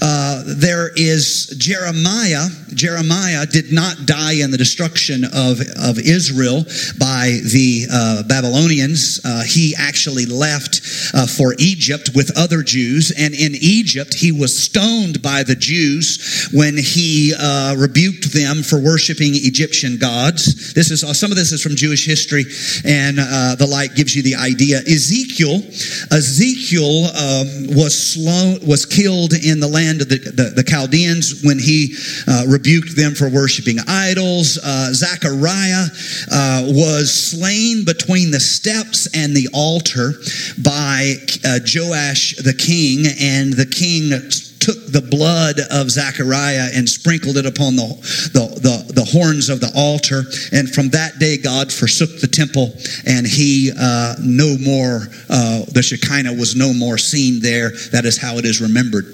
Uh, 0.00 0.42
there 0.46 0.90
is 0.94 1.54
Jeremiah. 1.58 2.48
Jeremiah 2.74 3.46
did 3.46 3.72
not 3.72 4.06
die 4.06 4.34
in 4.34 4.50
the 4.50 4.58
destruction 4.58 5.24
of, 5.24 5.60
of 5.60 5.98
Israel 5.98 6.64
by 6.98 7.40
the 7.52 7.86
uh, 7.90 8.22
Babylonians. 8.24 9.20
Uh, 9.24 9.42
he 9.46 9.74
actually 9.78 10.26
left 10.26 10.80
uh, 11.14 11.26
for 11.26 11.54
Egypt 11.58 12.10
with 12.14 12.36
other 12.36 12.62
Jews. 12.62 13.12
And 13.16 13.34
in 13.34 13.54
Egypt, 13.54 14.14
he 14.14 14.32
was 14.32 14.56
stoned 14.56 15.22
by 15.22 15.42
the 15.42 15.54
Jews 15.54 16.48
when 16.52 16.76
he 16.76 17.34
uh, 17.38 17.74
rebuked 17.76 18.32
them 18.32 18.62
for 18.62 18.78
worshiping 18.80 19.32
Egyptian 19.34 19.96
gods. 19.98 20.74
This 20.74 20.90
is 20.90 21.00
some 21.18 21.30
of 21.30 21.36
this 21.36 21.52
is 21.52 21.62
from 21.62 21.76
Jewish 21.76 22.04
history, 22.06 22.44
and 22.84 23.18
uh, 23.46 23.54
the 23.54 23.66
light 23.66 23.94
gives 23.94 24.16
you 24.16 24.22
the 24.22 24.34
idea. 24.34 24.78
Ezekiel, 24.78 25.62
Ezekiel 26.10 27.06
um, 27.14 27.76
was 27.76 27.94
slow, 27.94 28.56
was 28.66 28.84
killed 28.84 29.34
in 29.34 29.60
the 29.60 29.68
land 29.68 30.02
of 30.02 30.08
the, 30.08 30.18
the, 30.18 30.50
the 30.56 30.64
Chaldeans 30.64 31.42
when 31.44 31.58
he 31.58 31.94
uh, 32.26 32.44
rebuked 32.48 32.96
them 32.96 33.14
for 33.14 33.28
worshiping 33.30 33.78
idols. 33.86 34.58
Uh, 34.62 34.92
Zechariah 34.92 35.86
uh, 36.32 36.64
was 36.66 37.12
slain 37.12 37.84
between 37.84 38.30
the 38.30 38.40
steps 38.40 39.06
and 39.14 39.36
the 39.36 39.48
altar 39.54 40.14
by 40.58 41.14
uh, 41.44 41.60
Joash 41.62 42.34
the 42.42 42.54
king, 42.54 43.06
and 43.20 43.52
the 43.52 43.66
king 43.66 44.10
took 44.66 44.90
the 44.90 45.00
blood 45.00 45.60
of 45.70 45.88
Zechariah 45.88 46.70
and 46.74 46.88
sprinkled 46.88 47.36
it 47.36 47.46
upon 47.46 47.76
the, 47.76 47.86
the, 48.34 48.46
the, 48.58 48.92
the, 48.94 49.04
horns 49.04 49.48
of 49.48 49.60
the 49.60 49.70
altar. 49.76 50.26
And 50.50 50.68
from 50.68 50.88
that 50.90 51.20
day, 51.20 51.38
God 51.38 51.72
forsook 51.72 52.18
the 52.18 52.26
temple 52.26 52.74
and 53.06 53.24
he 53.24 53.70
uh, 53.78 54.16
no 54.18 54.58
more, 54.58 55.06
uh, 55.30 55.62
the 55.70 55.86
Shekinah 55.86 56.34
was 56.34 56.56
no 56.56 56.74
more 56.74 56.98
seen 56.98 57.38
there. 57.38 57.70
That 57.92 58.04
is 58.04 58.18
how 58.18 58.38
it 58.38 58.44
is 58.44 58.60
remembered. 58.60 59.04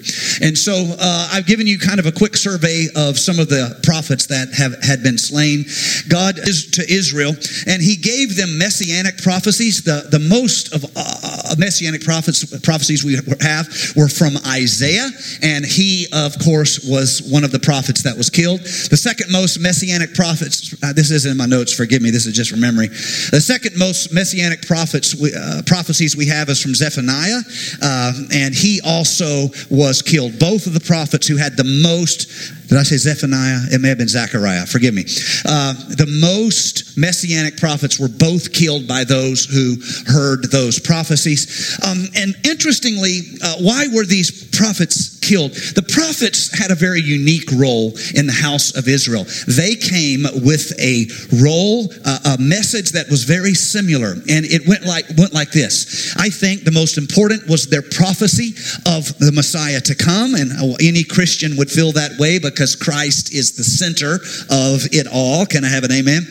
And 0.40 0.56
so 0.56 0.72
uh, 0.72 1.28
I've 1.30 1.44
given 1.44 1.66
you 1.66 1.78
kind 1.78 2.00
of 2.00 2.06
a 2.06 2.12
quick 2.12 2.34
survey 2.34 2.88
of 2.96 3.18
some 3.18 3.38
of 3.38 3.50
the 3.50 3.78
prophets 3.82 4.26
that 4.32 4.48
have 4.56 4.82
had 4.82 5.02
been 5.02 5.18
slain. 5.18 5.66
God 6.08 6.38
is 6.38 6.70
to 6.80 6.82
Israel 6.88 7.36
and 7.66 7.82
he 7.82 7.96
gave 7.96 8.36
them 8.36 8.56
messianic 8.56 9.20
prophecies. 9.20 9.82
The, 9.82 10.08
the 10.08 10.18
most 10.18 10.72
of 10.72 10.86
uh, 10.96 11.54
messianic 11.58 12.04
prophets, 12.04 12.40
prophecies 12.64 13.04
we 13.04 13.20
have 13.44 13.68
were 13.96 14.08
from 14.08 14.40
Isaiah 14.48 15.10
and 15.42 15.64
he, 15.64 16.06
of 16.12 16.38
course, 16.38 16.84
was 16.88 17.20
one 17.22 17.44
of 17.44 17.50
the 17.50 17.58
prophets 17.58 18.02
that 18.02 18.16
was 18.16 18.30
killed. 18.30 18.60
The 18.60 18.96
second 18.96 19.30
most 19.30 19.58
messianic 19.58 20.14
prophets, 20.14 20.74
uh, 20.82 20.92
this 20.92 21.10
isn't 21.10 21.30
in 21.30 21.36
my 21.36 21.46
notes, 21.46 21.72
forgive 21.72 22.00
me, 22.00 22.10
this 22.10 22.26
is 22.26 22.34
just 22.34 22.50
from 22.50 22.60
memory. 22.60 22.88
The 22.88 23.40
second 23.40 23.76
most 23.76 24.12
messianic 24.12 24.66
prophets, 24.66 25.14
uh, 25.20 25.62
prophecies 25.66 26.16
we 26.16 26.26
have 26.26 26.48
is 26.48 26.62
from 26.62 26.74
Zephaniah, 26.74 27.40
uh, 27.82 28.12
and 28.32 28.54
he 28.54 28.80
also 28.84 29.48
was 29.70 30.00
killed. 30.02 30.38
Both 30.38 30.66
of 30.66 30.74
the 30.74 30.80
prophets 30.80 31.26
who 31.26 31.36
had 31.36 31.56
the 31.56 31.64
most 31.64 32.61
did 32.72 32.80
I 32.80 32.84
say 32.84 32.96
Zephaniah? 32.96 33.58
It 33.70 33.82
may 33.82 33.88
have 33.88 33.98
been 33.98 34.08
Zechariah. 34.08 34.64
Forgive 34.64 34.94
me. 34.94 35.02
Uh, 35.44 35.74
the 35.92 36.08
most 36.08 36.96
messianic 36.96 37.58
prophets 37.58 38.00
were 38.00 38.08
both 38.08 38.54
killed 38.54 38.88
by 38.88 39.04
those 39.04 39.44
who 39.44 39.76
heard 40.10 40.50
those 40.50 40.80
prophecies. 40.80 41.78
Um, 41.84 42.08
and 42.16 42.34
interestingly, 42.46 43.20
uh, 43.44 43.56
why 43.60 43.88
were 43.92 44.06
these 44.06 44.48
prophets 44.56 45.18
killed? 45.20 45.52
The 45.52 45.82
prophets 45.82 46.48
had 46.58 46.70
a 46.70 46.74
very 46.74 47.02
unique 47.02 47.52
role 47.52 47.92
in 48.14 48.26
the 48.26 48.32
house 48.32 48.74
of 48.74 48.88
Israel. 48.88 49.26
They 49.46 49.74
came 49.74 50.24
with 50.40 50.72
a 50.80 51.12
role, 51.44 51.92
uh, 52.06 52.38
a 52.38 52.40
message 52.40 52.92
that 52.92 53.10
was 53.10 53.24
very 53.24 53.52
similar, 53.52 54.12
and 54.12 54.46
it 54.48 54.66
went 54.66 54.86
like 54.86 55.04
went 55.18 55.34
like 55.34 55.52
this. 55.52 56.16
I 56.16 56.30
think 56.30 56.64
the 56.64 56.72
most 56.72 56.96
important 56.96 57.46
was 57.48 57.66
their 57.66 57.82
prophecy 57.82 58.56
of 58.86 59.12
the 59.18 59.32
Messiah 59.34 59.80
to 59.82 59.94
come, 59.94 60.34
and 60.34 60.52
any 60.80 61.04
Christian 61.04 61.58
would 61.58 61.70
feel 61.70 61.92
that 61.92 62.18
way 62.18 62.38
because 62.38 62.61
because 62.62 62.76
Christ 62.76 63.34
is 63.34 63.50
the 63.58 63.64
center 63.64 64.22
of 64.46 64.86
it 64.94 65.08
all. 65.10 65.44
Can 65.46 65.64
I 65.64 65.68
have 65.68 65.82
an 65.82 65.90
amen? 65.90 66.22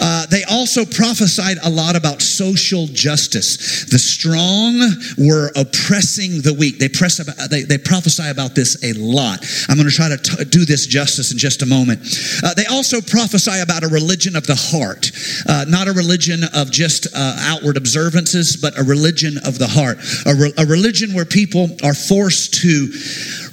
Uh, 0.00 0.24
they 0.30 0.42
also 0.44 0.86
prophesied 0.86 1.58
a 1.62 1.68
lot 1.68 1.94
about 1.94 2.22
social 2.22 2.86
justice. 2.86 3.84
The 3.84 3.98
strong 3.98 4.80
were 5.18 5.52
oppressing 5.54 6.40
the 6.40 6.56
weak. 6.58 6.78
They 6.78 6.88
press 6.88 7.20
about, 7.20 7.36
they, 7.50 7.64
they 7.64 7.76
prophesy 7.76 8.30
about 8.30 8.54
this 8.54 8.82
a 8.82 8.94
lot. 8.96 9.44
I'm 9.68 9.76
going 9.76 9.86
to 9.86 9.94
try 9.94 10.08
to 10.08 10.16
t- 10.16 10.44
do 10.48 10.64
this 10.64 10.86
justice 10.86 11.32
in 11.32 11.36
just 11.36 11.60
a 11.60 11.66
moment. 11.66 12.00
Uh, 12.42 12.54
they 12.54 12.64
also 12.64 13.02
prophesy 13.02 13.60
about 13.60 13.84
a 13.84 13.88
religion 13.88 14.36
of 14.36 14.46
the 14.46 14.56
heart, 14.56 15.12
uh, 15.46 15.66
not 15.68 15.86
a 15.86 15.92
religion 15.92 16.48
of 16.54 16.70
just 16.70 17.08
uh, 17.12 17.36
outward 17.40 17.76
observances, 17.76 18.56
but 18.56 18.72
a 18.80 18.82
religion 18.82 19.36
of 19.44 19.58
the 19.58 19.68
heart, 19.68 19.98
a, 20.24 20.34
re- 20.34 20.54
a 20.56 20.64
religion 20.64 21.12
where 21.12 21.26
people 21.26 21.68
are 21.84 21.92
forced 21.92 22.54
to 22.64 22.88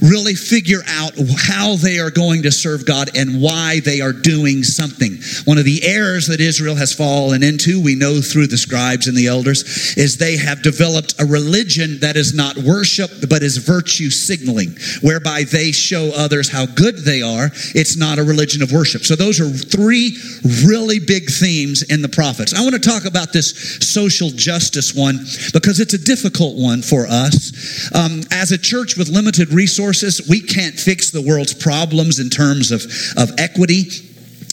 really 0.01 0.33
figure 0.33 0.81
out 0.87 1.13
how 1.37 1.75
they 1.75 1.99
are 1.99 2.09
going 2.09 2.43
to 2.43 2.51
serve 2.51 2.85
God 2.85 3.15
and 3.15 3.41
why 3.41 3.79
they 3.81 4.01
are 4.01 4.13
doing 4.13 4.63
something. 4.63 5.17
One 5.45 5.57
of 5.57 5.65
the 5.65 5.83
errors 5.83 6.27
that 6.27 6.41
Israel 6.41 6.75
has 6.75 6.93
fallen 6.93 7.43
into, 7.43 7.81
we 7.81 7.95
know 7.95 8.19
through 8.19 8.47
the 8.47 8.57
scribes 8.57 9.07
and 9.07 9.15
the 9.15 9.27
elders, 9.27 9.95
is 9.97 10.17
they 10.17 10.37
have 10.37 10.63
developed 10.63 11.21
a 11.21 11.25
religion 11.25 11.99
that 11.99 12.15
is 12.15 12.33
not 12.33 12.57
worship, 12.57 13.11
but 13.29 13.43
is 13.43 13.57
virtue 13.57 14.09
signaling, 14.09 14.75
whereby 15.01 15.43
they 15.43 15.71
show 15.71 16.11
others 16.15 16.49
how 16.49 16.65
good 16.65 16.97
they 17.05 17.21
are. 17.21 17.51
It's 17.75 17.95
not 17.95 18.17
a 18.17 18.23
religion 18.23 18.63
of 18.63 18.71
worship. 18.71 19.03
So 19.03 19.15
those 19.15 19.39
are 19.39 19.49
three 19.49 20.17
really 20.65 20.99
big 20.99 21.29
themes 21.29 21.83
in 21.83 22.01
the 22.01 22.09
prophets. 22.09 22.53
I 22.53 22.61
want 22.61 22.73
to 22.73 22.79
talk 22.79 23.05
about 23.05 23.33
this 23.33 23.77
social 23.87 24.31
justice 24.31 24.95
one 24.95 25.17
because 25.53 25.79
it's 25.79 25.93
a 25.93 26.03
difficult 26.03 26.57
one 26.57 26.81
for 26.81 27.05
us. 27.07 27.91
Um, 27.93 28.23
as 28.31 28.51
a 28.51 28.57
church 28.57 28.97
with 28.97 29.09
limited 29.09 29.53
resources, 29.53 29.90
resources. 29.91 30.27
We 30.29 30.41
can't 30.41 30.79
fix 30.79 31.11
the 31.11 31.21
world's 31.21 31.53
problems 31.53 32.19
in 32.19 32.29
terms 32.29 32.71
of, 32.71 32.83
of 33.17 33.31
equity 33.37 34.10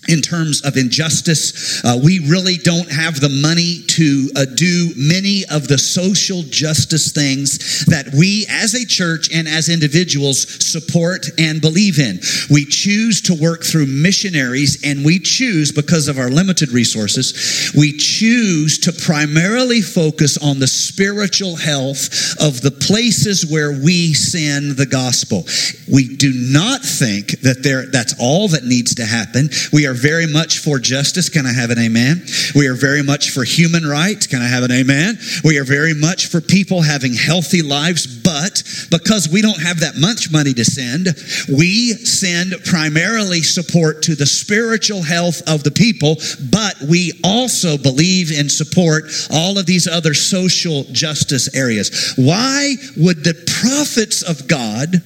in 0.09 0.21
terms 0.21 0.64
of 0.64 0.77
injustice. 0.77 1.85
Uh, 1.85 1.99
we 2.03 2.18
really 2.29 2.57
don't 2.57 2.90
have 2.90 3.21
the 3.21 3.29
money 3.29 3.83
to 3.87 4.31
uh, 4.37 4.44
do 4.57 4.90
many 4.97 5.44
of 5.51 5.68
the 5.68 5.79
social 5.79 6.42
justice 6.44 7.12
things 7.12 7.85
that 7.87 8.09
we 8.16 8.47
as 8.49 8.75
a 8.75 8.87
church 8.87 9.29
and 9.33 9.47
as 9.47 9.68
individuals 9.68 10.47
support 10.64 11.27
and 11.38 11.61
believe 11.61 11.99
in. 11.99 12.21
We 12.51 12.64
choose 12.64 13.21
to 13.23 13.35
work 13.35 13.62
through 13.64 13.87
missionaries 13.87 14.85
and 14.85 15.05
we 15.05 15.18
choose, 15.18 15.73
because 15.73 16.09
of 16.09 16.18
our 16.18 16.31
limited 16.31 16.71
resources, 16.73 17.73
we 17.77 17.97
choose 17.97 18.79
to 18.81 18.92
primarily 18.92 19.83
focus 19.83 20.38
on 20.38 20.59
the 20.59 20.66
spiritual 20.66 21.57
health 21.57 22.09
of 22.40 22.61
the 22.62 22.71
places 22.71 23.47
where 23.47 23.73
we 23.73 24.14
send 24.14 24.77
the 24.77 24.87
gospel. 24.87 25.44
We 25.92 26.16
do 26.16 26.33
not 26.35 26.83
think 26.83 27.40
that 27.40 27.62
there, 27.62 27.87
that's 27.87 28.14
all 28.18 28.49
that 28.49 28.64
needs 28.64 28.94
to 28.97 29.05
happen. 29.05 29.51
We 29.73 29.87
are 29.87 29.94
very 29.99 30.27
much 30.27 30.59
for 30.59 30.79
justice. 30.79 31.29
Can 31.29 31.47
I 31.47 31.53
have 31.53 31.71
an 31.71 31.79
amen? 31.79 32.23
We 32.55 32.67
are 32.69 32.75
very 32.75 33.03
much 33.03 33.31
for 33.31 33.45
human 33.45 33.87
rights. 33.87 34.27
Can 34.27 34.41
I 34.43 34.49
have 34.49 34.63
an 34.63 34.73
amen? 34.73 35.19
We 35.45 35.59
are 35.59 35.65
very 35.65 35.95
much 35.95 36.27
for 36.27 36.41
people 36.41 36.83
having 36.83 37.15
healthy 37.15 37.63
lives, 37.63 38.07
but 38.07 38.63
because 38.91 39.29
we 39.29 39.43
don't 39.43 39.61
have 39.61 39.81
that 39.81 39.97
much 39.97 40.31
money 40.31 40.55
to 40.55 40.65
send, 40.65 41.09
we 41.49 41.93
send 41.93 42.55
primarily 42.65 43.43
support 43.43 44.03
to 44.03 44.15
the 44.15 44.27
spiritual 44.27 45.03
health 45.03 45.43
of 45.49 45.63
the 45.63 45.71
people, 45.71 46.17
but 46.51 46.81
we 46.89 47.13
also 47.25 47.77
believe 47.77 48.31
and 48.37 48.51
support 48.51 49.05
all 49.31 49.59
of 49.59 49.67
these 49.67 49.87
other 49.87 50.15
social 50.15 50.85
justice 50.93 51.55
areas. 51.55 52.15
Why 52.17 52.77
would 52.97 53.25
the 53.25 53.35
prophets 53.61 54.23
of 54.23 54.49
God 54.49 55.03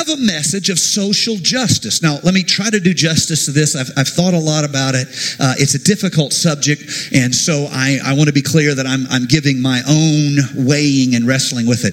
have 0.00 0.18
a 0.18 0.22
message 0.22 0.70
of 0.70 0.78
social 0.78 1.36
justice. 1.36 2.02
Now, 2.02 2.18
let 2.22 2.32
me 2.32 2.42
try 2.42 2.70
to 2.70 2.80
do 2.80 2.94
justice 2.94 3.44
to 3.44 3.52
this. 3.52 3.76
I've, 3.76 3.90
I've 3.98 4.08
thought 4.08 4.32
a 4.32 4.38
lot 4.38 4.64
about 4.64 4.94
it. 4.94 5.08
Uh, 5.38 5.52
it's 5.58 5.74
a 5.74 5.78
difficult 5.78 6.32
subject, 6.32 7.12
and 7.12 7.34
so 7.34 7.68
I, 7.70 7.98
I 8.02 8.14
want 8.14 8.28
to 8.28 8.32
be 8.32 8.40
clear 8.40 8.74
that 8.74 8.86
I'm, 8.86 9.04
I'm 9.10 9.26
giving 9.26 9.60
my 9.60 9.82
own 9.86 10.66
weighing 10.66 11.14
and 11.14 11.28
wrestling 11.28 11.66
with 11.66 11.84
it. 11.84 11.92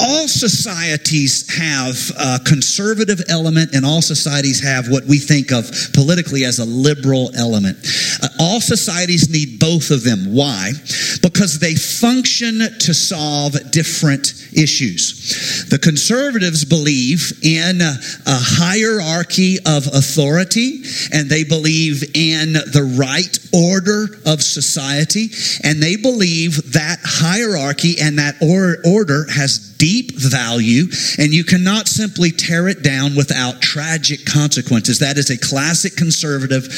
All 0.00 0.26
societies 0.26 1.44
have 1.54 1.96
a 2.18 2.42
conservative 2.44 3.20
element, 3.28 3.74
and 3.74 3.84
all 3.84 4.00
societies 4.00 4.64
have 4.64 4.88
what 4.88 5.04
we 5.04 5.18
think 5.18 5.52
of 5.52 5.68
politically 5.92 6.44
as 6.44 6.60
a 6.60 6.64
liberal 6.64 7.30
element. 7.36 7.76
Uh, 8.22 8.28
all 8.40 8.60
societies 8.60 9.28
need 9.28 9.60
both 9.60 9.90
of 9.90 10.02
them. 10.02 10.32
Why? 10.32 10.72
Because 11.20 11.58
they 11.58 11.74
function 11.74 12.60
to 12.80 12.94
solve 12.94 13.52
different 13.70 14.32
issues. 14.56 15.68
The 15.68 15.78
conservatives 15.78 16.64
believe 16.64 17.33
in 17.42 17.80
a 17.80 17.96
hierarchy 18.26 19.58
of 19.66 19.86
authority 19.86 20.82
and 21.12 21.28
they 21.28 21.44
believe 21.44 22.02
in 22.14 22.52
the 22.52 22.94
right 22.96 23.38
order 23.52 24.18
of 24.26 24.42
society 24.42 25.28
and 25.62 25.82
they 25.82 25.96
believe 25.96 26.72
that 26.72 26.98
hierarchy 27.02 27.96
and 28.00 28.18
that 28.18 28.36
or- 28.40 28.78
order 28.86 29.26
has 29.30 29.74
deep 29.78 30.12
value 30.14 30.84
and 31.18 31.32
you 31.32 31.44
cannot 31.44 31.88
simply 31.88 32.30
tear 32.30 32.68
it 32.68 32.82
down 32.82 33.14
without 33.16 33.60
tragic 33.60 34.24
consequences. 34.24 34.98
That 34.98 35.18
is 35.18 35.30
a 35.30 35.38
classic 35.38 35.96
conservative 35.96 36.68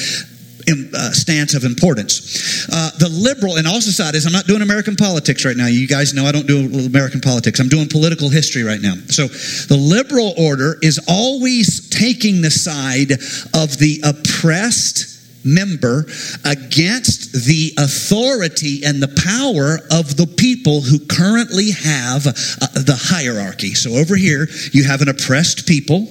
uh, 0.68 1.12
stance 1.12 1.54
of 1.54 1.64
importance. 1.64 2.68
Uh, 2.72 2.90
the 2.98 3.08
liberal 3.08 3.56
in 3.56 3.66
all 3.66 3.80
societies, 3.80 4.26
I'm 4.26 4.32
not 4.32 4.46
doing 4.46 4.62
American 4.62 4.96
politics 4.96 5.44
right 5.44 5.56
now. 5.56 5.66
You 5.66 5.86
guys 5.86 6.14
know 6.14 6.24
I 6.24 6.32
don't 6.32 6.46
do 6.46 6.86
American 6.86 7.20
politics. 7.20 7.60
I'm 7.60 7.68
doing 7.68 7.88
political 7.88 8.28
history 8.28 8.62
right 8.62 8.80
now. 8.80 8.94
So 9.08 9.26
the 9.26 9.76
liberal 9.76 10.34
order 10.38 10.76
is 10.82 11.00
always 11.08 11.88
taking 11.90 12.42
the 12.42 12.50
side 12.50 13.12
of 13.54 13.78
the 13.78 14.00
oppressed 14.04 15.15
member 15.46 16.06
against 16.44 17.32
the 17.46 17.72
authority 17.78 18.84
and 18.84 19.02
the 19.02 19.14
power 19.22 19.78
of 19.90 20.16
the 20.16 20.26
people 20.26 20.80
who 20.80 20.98
currently 21.06 21.70
have 21.70 22.26
uh, 22.26 22.66
the 22.74 22.98
hierarchy. 22.98 23.74
So 23.74 23.92
over 23.92 24.16
here, 24.16 24.48
you 24.72 24.84
have 24.84 25.00
an 25.00 25.08
oppressed 25.08 25.66
people, 25.66 26.08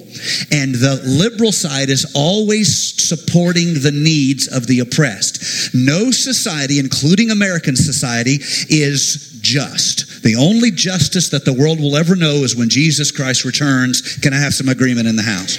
and 0.50 0.74
the 0.74 1.00
liberal 1.04 1.52
side 1.52 1.90
is 1.90 2.12
always 2.16 2.94
supporting 3.02 3.74
the 3.74 3.92
needs 3.92 4.48
of 4.48 4.66
the 4.66 4.80
oppressed. 4.80 5.74
No 5.74 6.10
society, 6.10 6.78
including 6.78 7.30
American 7.30 7.76
society, 7.76 8.38
is 8.68 9.38
just. 9.40 10.22
The 10.22 10.34
only 10.34 10.70
justice 10.70 11.28
that 11.30 11.44
the 11.44 11.52
world 11.52 11.78
will 11.78 11.96
ever 11.96 12.16
know 12.16 12.42
is 12.42 12.56
when 12.56 12.68
Jesus 12.68 13.12
Christ 13.12 13.44
returns. 13.44 14.16
Can 14.18 14.34
I 14.34 14.40
have 14.40 14.54
some 14.54 14.68
agreement 14.68 15.06
in 15.06 15.16
the 15.16 15.22
house? 15.22 15.58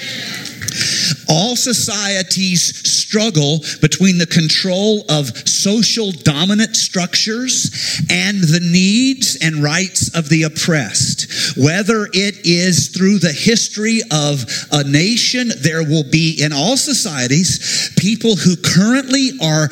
All 1.30 1.56
societies 1.56 2.88
struggle 2.90 3.60
between 3.82 4.18
the 4.18 4.26
control 4.26 5.06
of 5.10 5.28
social 5.48 6.12
dominant 6.12 6.76
structures 6.76 8.02
and 8.10 8.40
the 8.42 8.60
needs 8.62 9.38
and 9.42 9.64
rights 9.64 10.16
of 10.16 10.30
the 10.30 10.44
oppressed. 10.44 11.58
Whether 11.58 12.08
it 12.14 12.46
is 12.46 12.90
through 12.90 13.20
the 13.20 13.32
history 13.32 14.02
of 14.12 14.46
a 14.72 14.84
nation, 14.84 15.52
there 15.60 15.84
will 15.84 16.10
be 16.10 16.42
in 16.42 16.54
all 16.54 16.78
societies 16.78 17.92
people 17.98 18.36
who 18.36 18.56
currently 18.56 19.32
are 19.42 19.70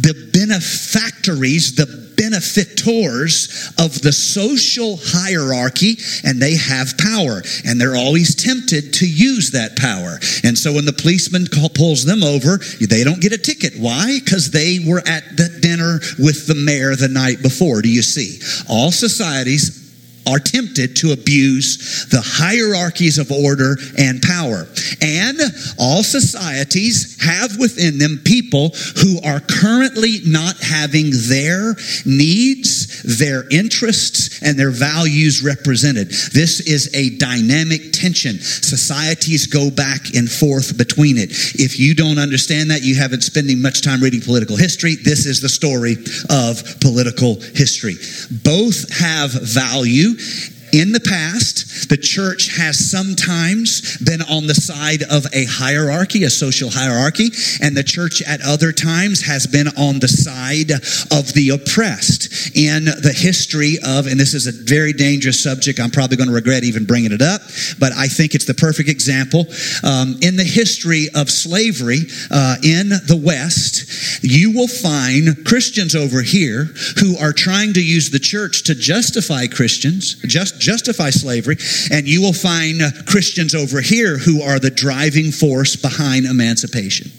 the 0.00 0.30
benefactories, 0.32 1.74
the 1.74 2.09
benefactors 2.30 3.72
of 3.78 4.00
the 4.02 4.12
social 4.12 4.98
hierarchy 5.02 5.96
and 6.24 6.40
they 6.40 6.56
have 6.56 6.96
power 6.98 7.42
and 7.64 7.80
they're 7.80 7.96
always 7.96 8.34
tempted 8.34 8.94
to 8.94 9.08
use 9.08 9.50
that 9.50 9.76
power. 9.76 10.18
And 10.44 10.56
so 10.56 10.72
when 10.72 10.84
the 10.84 10.92
policeman 10.92 11.46
pulls 11.74 12.04
them 12.04 12.22
over, 12.22 12.58
they 12.80 13.04
don't 13.04 13.20
get 13.20 13.32
a 13.32 13.38
ticket. 13.38 13.74
Why? 13.78 14.18
Because 14.22 14.50
they 14.50 14.78
were 14.86 15.02
at 15.06 15.36
the 15.36 15.58
dinner 15.60 16.00
with 16.18 16.46
the 16.46 16.54
mayor 16.54 16.94
the 16.94 17.08
night 17.08 17.42
before. 17.42 17.82
Do 17.82 17.88
you 17.90 18.02
see? 18.02 18.40
All 18.68 18.92
societies 18.92 19.89
are 20.26 20.38
tempted 20.38 20.96
to 20.96 21.12
abuse 21.12 22.06
the 22.10 22.20
hierarchies 22.22 23.18
of 23.18 23.30
order 23.30 23.76
and 23.98 24.22
power. 24.22 24.66
And 25.00 25.40
all 25.78 26.02
societies 26.02 27.20
have 27.22 27.58
within 27.58 27.98
them 27.98 28.20
people 28.24 28.70
who 29.02 29.20
are 29.24 29.40
currently 29.40 30.18
not 30.24 30.56
having 30.58 31.10
their 31.28 31.74
needs, 32.04 33.02
their 33.18 33.48
interests, 33.50 34.42
and 34.42 34.58
their 34.58 34.70
values 34.70 35.42
represented. 35.42 36.08
This 36.32 36.60
is 36.60 36.94
a 36.94 37.16
dynamic 37.16 37.92
tension. 37.92 38.38
Societies 38.40 39.46
go 39.46 39.70
back 39.70 40.14
and 40.14 40.30
forth 40.30 40.76
between 40.76 41.16
it. 41.18 41.30
If 41.54 41.78
you 41.78 41.94
don't 41.94 42.18
understand 42.18 42.70
that, 42.70 42.82
you 42.82 42.94
haven't 42.94 43.22
spending 43.22 43.60
much 43.60 43.82
time 43.82 44.00
reading 44.00 44.20
political 44.20 44.56
history. 44.56 44.96
This 44.96 45.26
is 45.26 45.40
the 45.40 45.48
story 45.48 45.96
of 46.28 46.80
political 46.80 47.40
history. 47.40 47.96
Both 48.42 48.90
have 48.98 49.30
value 49.32 50.09
do 50.16 50.59
in 50.72 50.92
the 50.92 51.00
past, 51.00 51.88
the 51.88 51.96
church 51.96 52.56
has 52.56 52.90
sometimes 52.90 53.98
been 53.98 54.22
on 54.22 54.46
the 54.46 54.54
side 54.54 55.02
of 55.10 55.26
a 55.32 55.44
hierarchy, 55.46 56.24
a 56.24 56.30
social 56.30 56.70
hierarchy, 56.70 57.28
and 57.62 57.76
the 57.76 57.82
church 57.82 58.22
at 58.22 58.40
other 58.42 58.72
times 58.72 59.22
has 59.22 59.46
been 59.46 59.68
on 59.76 59.98
the 59.98 60.08
side 60.08 60.70
of 61.10 61.32
the 61.34 61.50
oppressed. 61.50 62.56
In 62.56 62.84
the 62.84 63.14
history 63.14 63.78
of, 63.84 64.06
and 64.06 64.18
this 64.18 64.34
is 64.34 64.46
a 64.46 64.52
very 64.52 64.92
dangerous 64.92 65.42
subject, 65.42 65.80
I'm 65.80 65.90
probably 65.90 66.16
going 66.16 66.28
to 66.28 66.34
regret 66.34 66.64
even 66.64 66.84
bringing 66.84 67.12
it 67.12 67.22
up, 67.22 67.42
but 67.78 67.92
I 67.92 68.06
think 68.06 68.34
it's 68.34 68.46
the 68.46 68.54
perfect 68.54 68.88
example. 68.88 69.46
Um, 69.82 70.16
in 70.22 70.36
the 70.36 70.44
history 70.44 71.08
of 71.14 71.30
slavery 71.30 72.06
uh, 72.30 72.56
in 72.62 72.90
the 72.90 73.20
West, 73.20 74.22
you 74.22 74.52
will 74.52 74.68
find 74.68 75.44
Christians 75.44 75.94
over 75.94 76.22
here 76.22 76.64
who 77.00 77.16
are 77.18 77.32
trying 77.32 77.72
to 77.74 77.82
use 77.82 78.10
the 78.10 78.18
church 78.18 78.62
to 78.64 78.74
justify 78.74 79.46
Christians, 79.46 80.14
just 80.26 80.59
justify 80.60 81.10
slavery, 81.10 81.56
and 81.90 82.06
you 82.06 82.20
will 82.20 82.32
find 82.32 82.82
uh, 82.82 82.90
Christians 83.06 83.54
over 83.54 83.80
here 83.80 84.18
who 84.18 84.42
are 84.42 84.58
the 84.58 84.70
driving 84.70 85.32
force 85.32 85.76
behind 85.76 86.26
emancipation. 86.26 87.10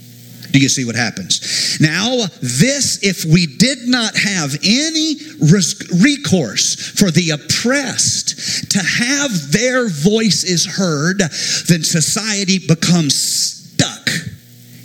Do 0.52 0.60
you 0.60 0.70
see 0.70 0.86
what 0.86 0.96
happens? 0.96 1.80
Now, 1.80 2.26
this, 2.42 3.00
if 3.04 3.24
we 3.26 3.48
did 3.48 3.88
not 3.88 4.18
have 4.18 4.56
any 4.64 5.16
recourse 5.40 6.76
for 6.76 7.10
the 7.10 7.32
oppressed 7.32 8.72
to 8.72 8.80
have 8.80 9.52
their 9.52 9.88
voices 9.88 10.66
heard, 10.66 11.20
then 11.20 11.84
society 11.84 12.60
becomes 12.60 13.16
stuck 13.16 14.10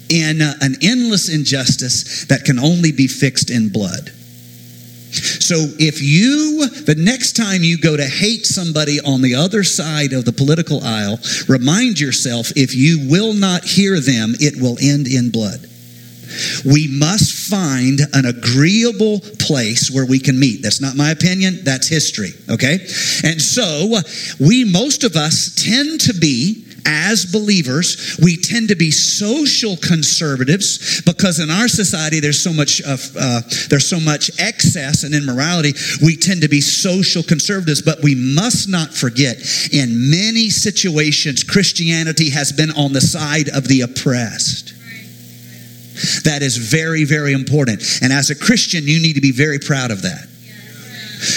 in 0.08 0.40
uh, 0.40 0.54
an 0.60 0.76
endless 0.82 1.28
injustice 1.28 2.26
that 2.26 2.44
can 2.44 2.58
only 2.58 2.92
be 2.92 3.08
fixed 3.08 3.50
in 3.50 3.68
blood. 3.68 4.12
So 5.16 5.56
if 5.78 6.02
you, 6.02 6.66
the 6.68 6.94
next 6.96 7.36
time 7.36 7.62
you 7.62 7.78
go 7.78 7.96
to 7.96 8.04
hate 8.04 8.46
somebody 8.46 9.00
on 9.00 9.22
the 9.22 9.34
other 9.34 9.64
side 9.64 10.12
of 10.12 10.24
the 10.24 10.32
political 10.32 10.82
aisle, 10.82 11.18
remind 11.48 12.00
yourself 12.00 12.52
if 12.56 12.74
you 12.74 13.08
will 13.08 13.34
not 13.34 13.64
hear 13.64 14.00
them, 14.00 14.34
it 14.40 14.60
will 14.60 14.76
end 14.80 15.06
in 15.06 15.30
blood. 15.30 15.66
We 16.64 16.88
must 16.88 17.48
find 17.48 18.00
an 18.12 18.26
agreeable 18.26 19.20
place 19.38 19.90
where 19.90 20.06
we 20.06 20.18
can 20.18 20.38
meet. 20.38 20.62
That's 20.62 20.80
not 20.80 20.96
my 20.96 21.10
opinion, 21.10 21.60
that's 21.62 21.88
history, 21.88 22.30
okay? 22.50 22.78
And 23.24 23.40
so 23.40 24.00
we, 24.40 24.64
most 24.64 25.04
of 25.04 25.16
us, 25.16 25.54
tend 25.54 26.00
to 26.02 26.14
be 26.14 26.65
as 26.86 27.26
believers, 27.26 28.16
we 28.22 28.36
tend 28.36 28.68
to 28.68 28.76
be 28.76 28.90
social 28.90 29.76
conservatives 29.76 31.02
because 31.02 31.40
in 31.40 31.50
our 31.50 31.68
society 31.68 32.20
there's 32.20 32.40
so 32.40 32.52
much 32.52 32.80
of, 32.82 33.14
uh, 33.18 33.42
there's 33.68 33.88
so 33.88 34.00
much 34.00 34.30
excess 34.38 35.02
and 35.02 35.14
immorality. 35.14 35.72
We 36.02 36.16
tend 36.16 36.42
to 36.42 36.48
be 36.48 36.60
social 36.60 37.22
conservatives, 37.22 37.82
but 37.82 38.02
we 38.02 38.14
must 38.14 38.68
not 38.68 38.94
forget 38.94 39.36
in 39.72 40.10
many 40.10 40.48
situations 40.48 41.42
Christianity 41.42 42.30
has 42.30 42.52
been 42.52 42.70
on 42.70 42.92
the 42.92 43.00
side 43.00 43.48
of 43.48 43.66
the 43.68 43.82
oppressed. 43.82 44.74
That 46.24 46.42
is 46.42 46.56
very, 46.56 47.04
very 47.04 47.32
important. 47.32 47.82
And 48.02 48.12
as 48.12 48.30
a 48.30 48.34
Christian, 48.34 48.84
you 48.84 49.00
need 49.00 49.14
to 49.14 49.20
be 49.20 49.32
very 49.32 49.58
proud 49.58 49.90
of 49.90 50.02
that. 50.02 50.28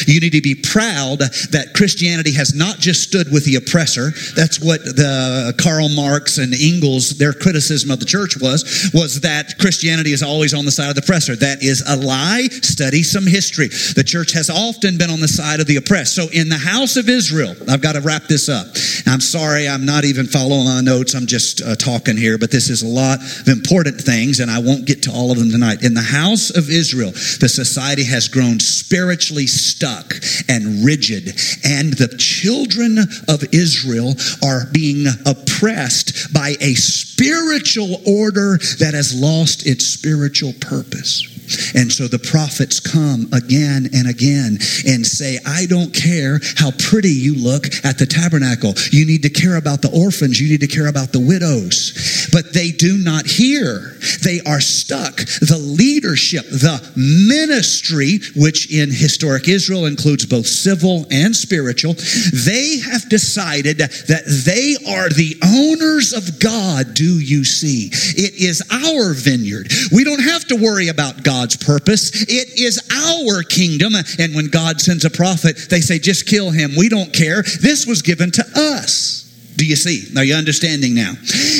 You 0.07 0.19
need 0.19 0.33
to 0.33 0.41
be 0.41 0.55
proud 0.55 1.19
that 1.19 1.73
Christianity 1.75 2.33
has 2.33 2.53
not 2.53 2.77
just 2.79 3.03
stood 3.03 3.31
with 3.31 3.45
the 3.45 3.55
oppressor. 3.55 4.11
That's 4.35 4.59
what 4.59 4.83
the 4.83 5.53
Karl 5.61 5.89
Marx 5.89 6.37
and 6.37 6.53
Engels, 6.53 7.17
their 7.17 7.33
criticism 7.33 7.91
of 7.91 7.99
the 7.99 8.05
church 8.05 8.37
was, 8.39 8.91
was 8.93 9.21
that 9.21 9.57
Christianity 9.59 10.13
is 10.13 10.23
always 10.23 10.53
on 10.53 10.65
the 10.65 10.71
side 10.71 10.89
of 10.89 10.95
the 10.95 11.01
oppressor. 11.01 11.35
That 11.35 11.63
is 11.63 11.83
a 11.87 11.95
lie. 11.95 12.47
Study 12.61 13.03
some 13.03 13.25
history. 13.27 13.67
The 13.67 14.03
church 14.05 14.31
has 14.33 14.49
often 14.49 14.97
been 14.97 15.09
on 15.09 15.19
the 15.19 15.27
side 15.27 15.59
of 15.59 15.67
the 15.67 15.77
oppressed. 15.77 16.15
So 16.15 16.27
in 16.33 16.49
the 16.49 16.57
house 16.57 16.97
of 16.97 17.09
Israel, 17.09 17.55
I've 17.69 17.81
got 17.81 17.93
to 17.93 18.01
wrap 18.01 18.23
this 18.23 18.49
up. 18.49 18.67
I'm 19.07 19.21
sorry, 19.21 19.67
I'm 19.67 19.85
not 19.85 20.05
even 20.05 20.25
following 20.25 20.65
my 20.65 20.81
notes. 20.81 21.13
I'm 21.13 21.27
just 21.27 21.61
uh, 21.61 21.75
talking 21.75 22.17
here, 22.17 22.37
but 22.37 22.51
this 22.51 22.69
is 22.69 22.83
a 22.83 22.87
lot 22.87 23.19
of 23.19 23.47
important 23.47 23.99
things, 24.01 24.39
and 24.39 24.51
I 24.51 24.59
won't 24.59 24.85
get 24.85 25.03
to 25.03 25.11
all 25.11 25.31
of 25.31 25.39
them 25.39 25.49
tonight. 25.49 25.83
In 25.83 25.93
the 25.93 26.01
house 26.01 26.55
of 26.55 26.69
Israel, 26.69 27.11
the 27.11 27.49
society 27.49 28.03
has 28.05 28.27
grown 28.27 28.59
spiritually 28.59 29.47
stuck 29.79 30.13
and 30.49 30.83
rigid, 30.83 31.27
and 31.63 31.93
the 31.93 32.13
children 32.17 32.97
of 33.29 33.41
Israel 33.53 34.13
are 34.43 34.65
being 34.73 35.07
oppressed 35.25 36.33
by 36.33 36.55
a 36.59 36.73
spiritual 36.73 38.01
order 38.05 38.57
that 38.79 38.91
has 38.93 39.17
lost 39.17 39.65
its 39.65 39.85
spiritual 39.85 40.51
purpose. 40.59 41.38
And 41.75 41.91
so 41.91 42.07
the 42.07 42.19
prophets 42.19 42.79
come 42.79 43.29
again 43.33 43.89
and 43.93 44.09
again 44.09 44.57
and 44.85 45.05
say, 45.05 45.39
I 45.45 45.65
don't 45.65 45.93
care 45.93 46.39
how 46.57 46.71
pretty 46.71 47.11
you 47.11 47.35
look 47.35 47.67
at 47.83 47.97
the 47.97 48.05
tabernacle. 48.05 48.73
You 48.91 49.05
need 49.05 49.23
to 49.23 49.29
care 49.29 49.57
about 49.57 49.81
the 49.81 49.91
orphans. 49.91 50.39
You 50.39 50.49
need 50.49 50.61
to 50.61 50.67
care 50.67 50.87
about 50.87 51.11
the 51.11 51.19
widows. 51.19 52.27
But 52.31 52.53
they 52.53 52.71
do 52.71 52.97
not 52.97 53.25
hear. 53.25 53.97
They 54.23 54.41
are 54.45 54.61
stuck. 54.61 55.15
The 55.15 55.57
leadership, 55.57 56.45
the 56.49 56.79
ministry, 56.95 58.19
which 58.35 58.71
in 58.71 58.91
historic 58.91 59.47
Israel 59.47 59.85
includes 59.85 60.25
both 60.25 60.47
civil 60.47 61.05
and 61.11 61.35
spiritual, 61.35 61.95
they 62.33 62.79
have 62.79 63.07
decided 63.09 63.77
that 63.77 64.23
they 64.45 64.75
are 64.91 65.09
the 65.09 65.35
owners 65.43 66.13
of 66.13 66.39
God. 66.39 66.93
Do 66.93 67.19
you 67.19 67.43
see? 67.43 67.89
It 67.91 68.35
is 68.35 68.61
our 68.71 69.13
vineyard. 69.13 69.71
We 69.91 70.03
don't 70.03 70.21
have 70.21 70.45
to 70.47 70.55
worry 70.55 70.89
about 70.89 71.23
God 71.23 71.38
God's 71.39 71.55
purpose. 71.55 72.23
It 72.27 72.59
is 72.59 72.81
our 72.91 73.43
kingdom. 73.43 73.93
And 74.19 74.35
when 74.35 74.47
God 74.47 74.81
sends 74.81 75.05
a 75.05 75.09
prophet, 75.09 75.55
they 75.69 75.79
say, 75.79 75.97
just 75.97 76.25
kill 76.25 76.51
him. 76.51 76.71
We 76.77 76.89
don't 76.89 77.13
care. 77.13 77.43
This 77.61 77.87
was 77.87 78.01
given 78.01 78.29
to 78.31 78.43
us. 78.55 79.18
Do 79.59 79.65
you 79.65 79.75
see? 79.75 80.07
Are 80.17 80.23
you 80.23 80.35
understanding 80.35 80.95
now? 80.95 81.11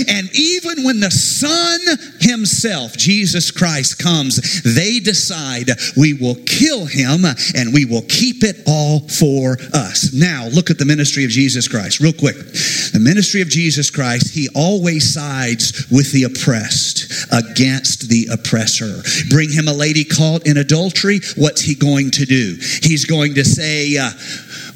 And 0.08 0.30
even 0.34 0.86
when 0.86 1.02
the 1.02 1.12
Son 1.12 1.82
Himself, 2.22 2.96
Jesus 2.96 3.52
Christ, 3.52 4.00
comes, 4.00 4.64
they 4.64 5.02
decide 5.02 5.72
we 5.98 6.14
will 6.14 6.36
kill 6.46 6.86
Him 6.86 7.26
and 7.56 7.74
we 7.74 7.84
will 7.84 8.04
keep 8.04 8.46
it 8.46 8.64
all 8.66 9.02
for 9.10 9.58
us. 9.74 10.14
Now, 10.14 10.48
look 10.48 10.70
at 10.70 10.78
the 10.78 10.86
ministry 10.86 11.26
of 11.26 11.30
Jesus 11.30 11.68
Christ, 11.68 12.00
real 12.00 12.14
quick. 12.14 12.38
The 12.38 13.02
ministry 13.02 13.42
of 13.42 13.50
Jesus 13.50 13.90
Christ, 13.92 14.34
he 14.34 14.48
always 14.56 15.14
sides 15.14 15.86
with 15.92 16.14
the 16.14 16.24
oppressed 16.24 17.12
against 17.34 18.08
the 18.08 18.30
oppressor. 18.32 19.04
Bring 19.30 19.52
him 19.52 19.68
a 19.68 19.74
lady 19.74 20.06
caught 20.06 20.48
in 20.48 20.56
adultery, 20.56 21.20
what's 21.36 21.64
he 21.64 21.76
going 21.76 22.12
to 22.12 22.26
do? 22.26 22.56
He's 22.82 23.04
going 23.04 23.34
to 23.34 23.44
say, 23.44 23.98
uh, 23.98 24.12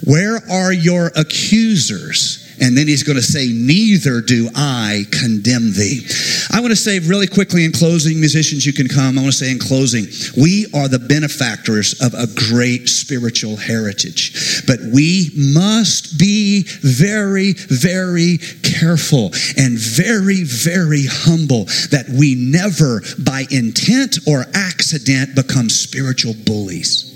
Where 0.03 0.41
are 0.51 0.73
your 0.73 1.07
accusers? 1.15 2.42
And 2.61 2.77
then 2.77 2.87
he's 2.87 3.03
going 3.03 3.17
to 3.17 3.21
say, 3.21 3.47
Neither 3.51 4.21
do 4.21 4.49
I 4.55 5.05
condemn 5.11 5.73
thee. 5.73 6.07
I 6.51 6.59
want 6.59 6.71
to 6.71 6.75
say 6.75 6.99
really 6.99 7.27
quickly 7.27 7.65
in 7.65 7.71
closing, 7.71 8.19
musicians, 8.19 8.65
you 8.65 8.73
can 8.73 8.87
come. 8.87 9.17
I 9.17 9.21
want 9.21 9.33
to 9.33 9.37
say 9.45 9.51
in 9.51 9.59
closing, 9.59 10.05
we 10.39 10.67
are 10.73 10.87
the 10.87 10.99
benefactors 10.99 11.99
of 12.01 12.13
a 12.13 12.27
great 12.49 12.89
spiritual 12.89 13.55
heritage. 13.55 14.63
But 14.67 14.79
we 14.93 15.31
must 15.35 16.17
be 16.19 16.63
very, 16.81 17.53
very 17.53 18.37
careful 18.63 19.31
and 19.57 19.77
very, 19.77 20.43
very 20.43 21.05
humble 21.05 21.65
that 21.91 22.05
we 22.09 22.35
never, 22.35 23.01
by 23.23 23.45
intent 23.49 24.19
or 24.27 24.45
accident, 24.53 25.35
become 25.35 25.69
spiritual 25.69 26.33
bullies. 26.45 27.12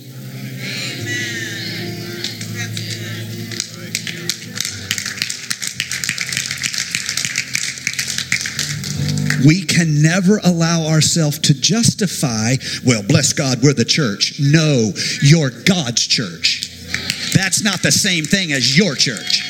Can 9.78 10.02
never 10.02 10.40
allow 10.44 10.88
ourselves 10.88 11.38
to 11.38 11.54
justify, 11.54 12.56
well, 12.84 13.04
bless 13.04 13.32
God, 13.32 13.60
we're 13.62 13.74
the 13.74 13.86
church. 13.86 14.40
No, 14.40 14.92
you're 15.22 15.52
God's 15.52 16.06
church. 16.08 16.72
That's 17.36 17.64
not 17.64 17.84
the 17.84 17.92
same 17.92 18.24
thing 18.24 18.54
as 18.54 18.76
your 18.76 18.96
church. 18.96 19.44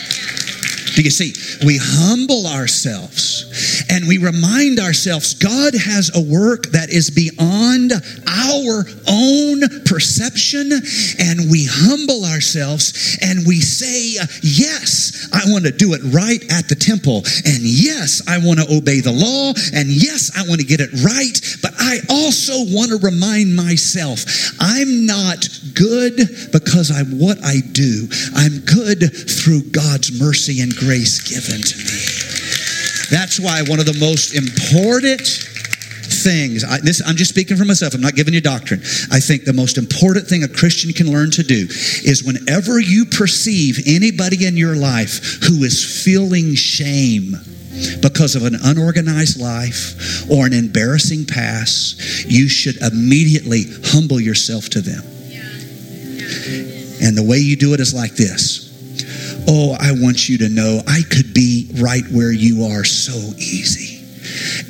Do 0.95 1.01
you 1.01 1.11
see? 1.11 1.33
We 1.65 1.77
humble 1.79 2.45
ourselves 2.45 3.46
and 3.89 4.07
we 4.07 4.17
remind 4.17 4.79
ourselves 4.79 5.33
God 5.33 5.73
has 5.73 6.11
a 6.15 6.21
work 6.21 6.67
that 6.71 6.89
is 6.89 7.09
beyond 7.09 7.91
our 8.27 8.85
own 9.07 9.61
perception, 9.85 10.71
and 11.19 11.51
we 11.51 11.67
humble 11.69 12.25
ourselves 12.25 13.17
and 13.21 13.45
we 13.47 13.59
say, 13.59 14.17
Yes, 14.43 15.29
I 15.33 15.41
want 15.51 15.65
to 15.65 15.71
do 15.71 15.93
it 15.93 16.01
right 16.13 16.41
at 16.51 16.67
the 16.69 16.75
temple, 16.75 17.17
and 17.45 17.61
yes, 17.63 18.21
I 18.27 18.37
want 18.39 18.59
to 18.59 18.67
obey 18.75 18.99
the 18.99 19.11
law, 19.11 19.53
and 19.73 19.89
yes, 19.89 20.31
I 20.35 20.47
want 20.47 20.61
to 20.61 20.67
get 20.67 20.81
it 20.81 20.91
right, 21.03 21.35
but 21.61 21.73
I 21.79 21.99
also 22.09 22.53
want 22.73 22.91
to 22.91 22.97
remind 22.97 23.55
myself 23.55 24.25
I'm 24.59 25.05
not 25.05 25.47
good 25.73 26.17
because 26.51 26.91
I'm 26.91 27.19
what 27.19 27.43
I 27.43 27.61
do, 27.71 28.07
I'm 28.35 28.59
good 28.59 28.99
through 29.13 29.63
God's 29.71 30.19
mercy 30.19 30.61
and 30.61 30.75
grace 30.75 31.21
given 31.21 31.61
to 31.61 31.77
me. 31.77 32.16
That's 33.09 33.39
why 33.39 33.63
one 33.63 33.79
of 33.79 33.85
the 33.85 33.97
most 33.99 34.35
important 34.35 35.21
things, 35.21 36.63
I, 36.63 36.79
this, 36.79 37.01
I'm 37.05 37.15
just 37.15 37.31
speaking 37.31 37.57
for 37.57 37.65
myself, 37.65 37.93
I'm 37.93 38.01
not 38.01 38.15
giving 38.15 38.33
you 38.33 38.41
doctrine. 38.41 38.81
I 39.11 39.19
think 39.19 39.45
the 39.45 39.53
most 39.53 39.77
important 39.77 40.27
thing 40.27 40.43
a 40.43 40.47
Christian 40.47 40.93
can 40.93 41.11
learn 41.11 41.31
to 41.31 41.43
do 41.43 41.67
is 42.03 42.23
whenever 42.23 42.79
you 42.79 43.05
perceive 43.05 43.79
anybody 43.85 44.45
in 44.45 44.57
your 44.57 44.75
life 44.75 45.43
who 45.43 45.63
is 45.63 46.03
feeling 46.03 46.55
shame, 46.55 47.35
because 48.01 48.35
of 48.35 48.43
an 48.43 48.55
unorganized 48.63 49.39
life 49.39 50.29
or 50.31 50.45
an 50.45 50.53
embarrassing 50.53 51.25
past, 51.25 52.25
you 52.29 52.49
should 52.49 52.75
immediately 52.77 53.65
humble 53.83 54.19
yourself 54.19 54.69
to 54.69 54.81
them. 54.81 55.03
And 57.01 57.15
the 57.15 57.23
way 57.23 57.37
you 57.37 57.55
do 57.55 57.73
it 57.73 57.79
is 57.79 57.93
like 57.93 58.15
this 58.15 58.65
Oh, 59.47 59.77
I 59.79 59.91
want 59.93 60.27
you 60.27 60.37
to 60.39 60.49
know 60.49 60.81
I 60.87 61.01
could 61.09 61.26
be 61.37 61.69
right 61.79 62.03
where 62.11 62.31
you 62.31 62.65
are 62.65 62.83
so 62.83 63.13
easy. 63.37 64.01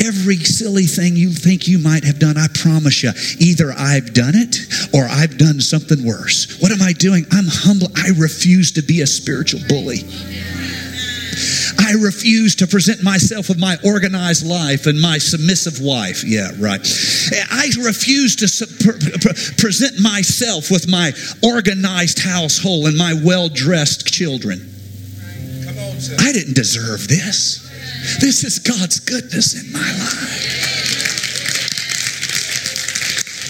Every 0.06 0.36
silly 0.36 0.84
thing 0.84 1.16
you 1.16 1.32
think 1.32 1.66
you 1.66 1.80
might 1.80 2.04
have 2.04 2.20
done, 2.20 2.38
I 2.38 2.48
promise 2.54 3.04
you, 3.04 3.12
either 3.40 3.72
I've 3.72 4.14
done 4.14 4.36
it 4.36 4.58
or 4.94 5.08
I've 5.10 5.38
done 5.38 5.62
something 5.62 6.06
worse. 6.06 6.60
What 6.62 6.74
am 6.74 6.82
I 6.82 6.92
doing? 6.92 7.26
I'm 7.32 7.48
humble. 7.48 7.88
I 7.96 8.10
refuse 8.20 8.74
to 8.74 8.82
be 8.82 9.00
a 9.00 9.08
spiritual 9.08 9.62
bully. 9.70 10.00
I 11.80 11.94
refuse 12.04 12.56
to 12.58 12.68
present 12.68 13.02
myself 13.02 13.48
with 13.48 13.60
my 13.60 13.78
organized 13.86 14.46
life 14.46 14.88
and 14.88 15.00
my 15.00 15.20
submissive 15.20 15.80
wife. 15.80 16.26
Yeah, 16.26 16.52
right. 16.60 16.82
I 17.50 17.70
refuse 17.82 18.36
to 18.38 18.68
present 19.58 20.02
myself 20.02 20.70
with 20.70 20.90
my 20.90 21.14
organized 21.42 22.20
household 22.20 22.88
and 22.88 22.98
my 22.98 23.14
well 23.24 23.48
dressed 23.48 24.12
children. 24.12 24.77
I 26.20 26.32
didn't 26.32 26.54
deserve 26.54 27.08
this. 27.08 27.64
This 28.22 28.44
is 28.44 28.60
God's 28.60 29.00
goodness 29.00 29.56
in 29.56 29.72
my 29.74 29.80
life. 29.80 30.68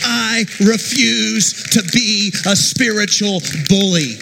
I 0.06 0.46
refuse 0.62 1.64
to 1.72 1.84
be 1.92 2.32
a 2.46 2.56
spiritual 2.56 3.42
bully. 3.68 4.16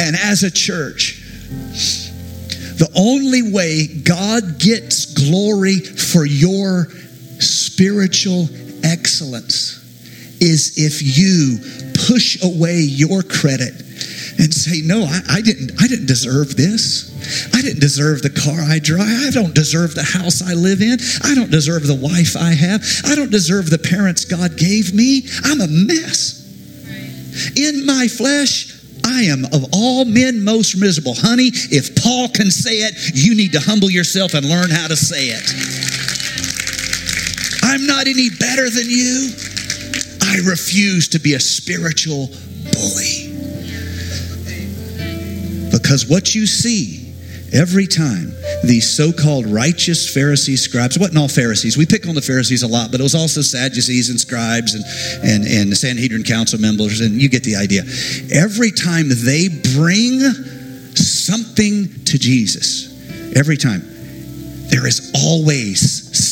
And 0.00 0.14
as 0.14 0.44
a 0.44 0.50
church, 0.50 1.20
the 2.78 2.88
only 2.96 3.50
way 3.52 3.88
God 3.88 4.60
gets 4.60 5.06
glory 5.06 5.80
for 5.80 6.24
your 6.24 6.86
spiritual 7.40 8.48
excellence 8.84 9.84
is 10.40 10.78
if 10.78 11.02
you 11.02 11.58
push 12.06 12.40
away 12.44 12.78
your 12.78 13.22
credit 13.22 13.82
and 14.38 14.54
say, 14.54 14.80
"No, 14.82 15.02
I, 15.02 15.38
I, 15.38 15.40
didn't. 15.40 15.72
I 15.82 15.88
didn't 15.88 16.06
deserve 16.06 16.56
this. 16.56 17.08
I 17.54 17.60
didn't 17.60 17.80
deserve 17.80 18.22
the 18.22 18.30
car 18.30 18.60
I 18.60 18.78
drive. 18.78 19.08
I 19.26 19.30
don't 19.30 19.54
deserve 19.54 19.94
the 19.94 20.02
house 20.02 20.40
I 20.42 20.54
live 20.54 20.80
in. 20.80 20.98
I 21.24 21.34
don't 21.34 21.50
deserve 21.50 21.86
the 21.86 21.94
wife 21.94 22.36
I 22.36 22.54
have. 22.54 22.82
I 23.04 23.14
don't 23.14 23.30
deserve 23.30 23.70
the 23.70 23.78
parents 23.78 24.24
God 24.24 24.56
gave 24.56 24.94
me. 24.94 25.26
I'm 25.44 25.60
a 25.60 25.68
mess. 25.68 26.38
In 27.56 27.86
my 27.86 28.08
flesh, 28.08 28.74
I 29.04 29.22
am 29.22 29.44
of 29.46 29.66
all 29.72 30.04
men 30.04 30.42
most 30.42 30.76
miserable. 30.76 31.14
Honey, 31.16 31.50
if 31.70 32.02
Paul 32.02 32.28
can 32.28 32.50
say 32.50 32.78
it, 32.80 32.94
you 33.14 33.34
need 33.34 33.52
to 33.52 33.60
humble 33.60 33.90
yourself 33.90 34.34
and 34.34 34.46
learn 34.46 34.70
how 34.70 34.88
to 34.88 34.96
say 34.96 35.28
it. 35.28 35.98
I'm 37.62 37.86
not 37.86 38.06
any 38.06 38.30
better 38.30 38.70
than 38.70 38.88
you. 38.88 39.30
I 40.22 40.36
refuse 40.48 41.08
to 41.08 41.18
be 41.18 41.34
a 41.34 41.40
spiritual 41.40 42.28
bully. 42.72 43.27
Because 45.88 46.06
what 46.06 46.34
you 46.34 46.44
see 46.44 47.14
every 47.54 47.86
time 47.86 48.30
these 48.62 48.94
so-called 48.94 49.46
righteous 49.46 50.12
Pharisees, 50.12 50.60
scribes, 50.60 50.98
wasn't 50.98 51.16
all 51.16 51.28
Pharisees. 51.28 51.78
We 51.78 51.86
pick 51.86 52.06
on 52.06 52.14
the 52.14 52.20
Pharisees 52.20 52.62
a 52.62 52.66
lot, 52.68 52.90
but 52.90 53.00
it 53.00 53.02
was 53.02 53.14
also 53.14 53.40
Sadducees 53.40 54.10
and 54.10 54.20
scribes 54.20 54.74
and, 54.74 54.84
and, 55.24 55.46
and 55.46 55.72
the 55.72 55.76
Sanhedrin 55.76 56.24
council 56.24 56.60
members, 56.60 57.00
and 57.00 57.14
you 57.14 57.30
get 57.30 57.42
the 57.42 57.56
idea. 57.56 57.84
Every 58.30 58.70
time 58.70 59.06
they 59.08 59.48
bring 59.48 60.20
something 60.94 61.88
to 62.04 62.18
Jesus, 62.18 62.92
every 63.34 63.56
time, 63.56 63.80
there 64.68 64.86
is 64.86 65.10
always 65.16 65.80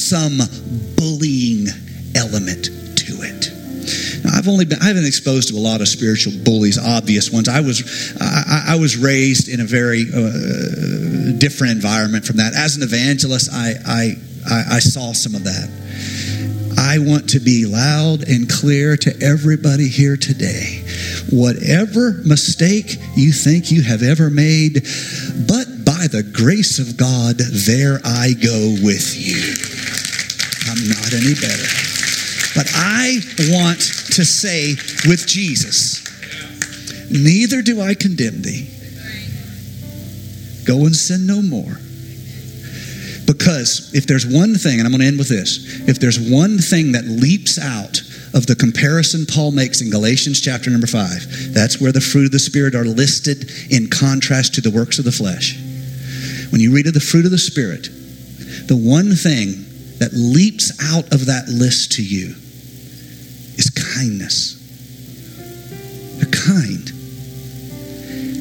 some 0.04 0.36
bullying 0.98 1.68
element 2.14 2.66
to 2.98 3.22
it. 3.22 3.55
I've 4.28 4.48
only 4.48 4.64
been, 4.64 4.80
I 4.80 4.86
haven't 4.86 5.06
exposed 5.06 5.48
to 5.48 5.54
a 5.54 5.60
lot 5.60 5.80
of 5.80 5.88
spiritual 5.88 6.32
bullies, 6.44 6.78
obvious 6.78 7.30
ones. 7.30 7.48
I 7.48 7.60
was, 7.60 8.16
I, 8.20 8.74
I 8.74 8.76
was 8.76 8.96
raised 8.96 9.48
in 9.48 9.60
a 9.60 9.64
very 9.64 10.04
uh, 10.08 11.38
different 11.38 11.72
environment 11.72 12.24
from 12.24 12.36
that. 12.36 12.54
As 12.54 12.76
an 12.76 12.82
evangelist, 12.82 13.50
I, 13.52 13.74
I, 13.86 14.14
I 14.76 14.78
saw 14.78 15.12
some 15.12 15.34
of 15.34 15.44
that. 15.44 15.70
I 16.78 16.98
want 16.98 17.30
to 17.30 17.40
be 17.40 17.66
loud 17.66 18.28
and 18.28 18.48
clear 18.48 18.96
to 18.96 19.22
everybody 19.22 19.88
here 19.88 20.16
today. 20.16 20.84
Whatever 21.30 22.12
mistake 22.24 22.96
you 23.16 23.32
think 23.32 23.72
you 23.72 23.82
have 23.82 24.02
ever 24.02 24.30
made, 24.30 24.86
but 25.48 25.66
by 25.84 26.06
the 26.06 26.22
grace 26.22 26.78
of 26.78 26.96
God, 26.96 27.36
there 27.38 27.98
I 28.04 28.32
go 28.34 28.76
with 28.82 29.16
you. 29.16 29.56
I'm 30.70 30.88
not 30.88 31.12
any 31.12 31.34
better. 31.34 31.85
But 32.56 32.72
I 32.74 33.20
want 33.50 33.80
to 33.80 34.24
say 34.24 34.76
with 35.06 35.26
Jesus, 35.26 36.00
neither 37.10 37.60
do 37.60 37.82
I 37.82 37.92
condemn 37.92 38.40
thee. 38.40 38.70
Go 40.64 40.86
and 40.86 40.96
sin 40.96 41.26
no 41.26 41.42
more. 41.42 41.76
Because 43.26 43.92
if 43.94 44.06
there's 44.06 44.26
one 44.26 44.54
thing, 44.54 44.78
and 44.78 44.86
I'm 44.86 44.92
going 44.92 45.02
to 45.02 45.06
end 45.06 45.18
with 45.18 45.28
this, 45.28 45.86
if 45.86 46.00
there's 46.00 46.18
one 46.18 46.56
thing 46.58 46.92
that 46.92 47.04
leaps 47.04 47.58
out 47.58 48.00
of 48.32 48.46
the 48.46 48.56
comparison 48.56 49.26
Paul 49.26 49.52
makes 49.52 49.82
in 49.82 49.90
Galatians 49.90 50.40
chapter 50.40 50.70
number 50.70 50.86
five, 50.86 51.26
that's 51.52 51.80
where 51.80 51.92
the 51.92 52.00
fruit 52.00 52.24
of 52.24 52.32
the 52.32 52.38
Spirit 52.38 52.74
are 52.74 52.84
listed 52.84 53.50
in 53.70 53.90
contrast 53.90 54.54
to 54.54 54.60
the 54.62 54.70
works 54.70 54.98
of 54.98 55.04
the 55.04 55.12
flesh. 55.12 55.58
When 56.50 56.60
you 56.60 56.72
read 56.72 56.86
of 56.86 56.94
the 56.94 57.00
fruit 57.00 57.26
of 57.26 57.32
the 57.32 57.38
Spirit, 57.38 57.88
the 58.66 58.80
one 58.80 59.12
thing 59.14 59.66
that 59.98 60.12
leaps 60.14 60.72
out 60.94 61.12
of 61.12 61.26
that 61.26 61.48
list 61.48 61.92
to 61.92 62.02
you 62.02 62.34
kindness. 63.96 64.62
They're 66.18 66.30
kind. 66.30 66.92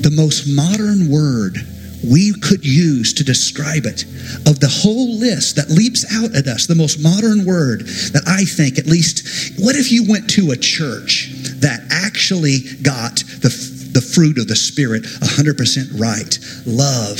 the 0.04 0.12
most 0.12 0.46
modern 0.46 1.10
word 1.10 1.58
we 2.06 2.34
could 2.40 2.64
use 2.64 3.14
to 3.14 3.24
describe 3.24 3.86
it 3.86 4.04
of 4.46 4.60
the 4.60 4.70
whole 4.70 5.18
list 5.18 5.56
that 5.56 5.70
leaps 5.70 6.06
out 6.14 6.36
at 6.36 6.46
us, 6.46 6.68
the 6.68 6.76
most 6.76 7.02
modern 7.02 7.46
word 7.46 7.82
that 8.14 8.24
I 8.28 8.46
think, 8.46 8.78
at 8.78 8.86
least, 8.86 9.58
what 9.60 9.76
if 9.76 9.92
you 9.92 10.06
went 10.08 10.30
to 10.32 10.52
a 10.52 10.58
church 10.58 11.32
that 11.62 11.82
actually 11.90 12.60
got 12.84 13.18
the, 13.42 13.50
the 13.94 14.02
fruit 14.02 14.38
of 14.38 14.48
the 14.48 14.56
Spirit 14.56 15.04
100% 15.04 16.00
right? 16.00 16.38
Love, 16.68 17.18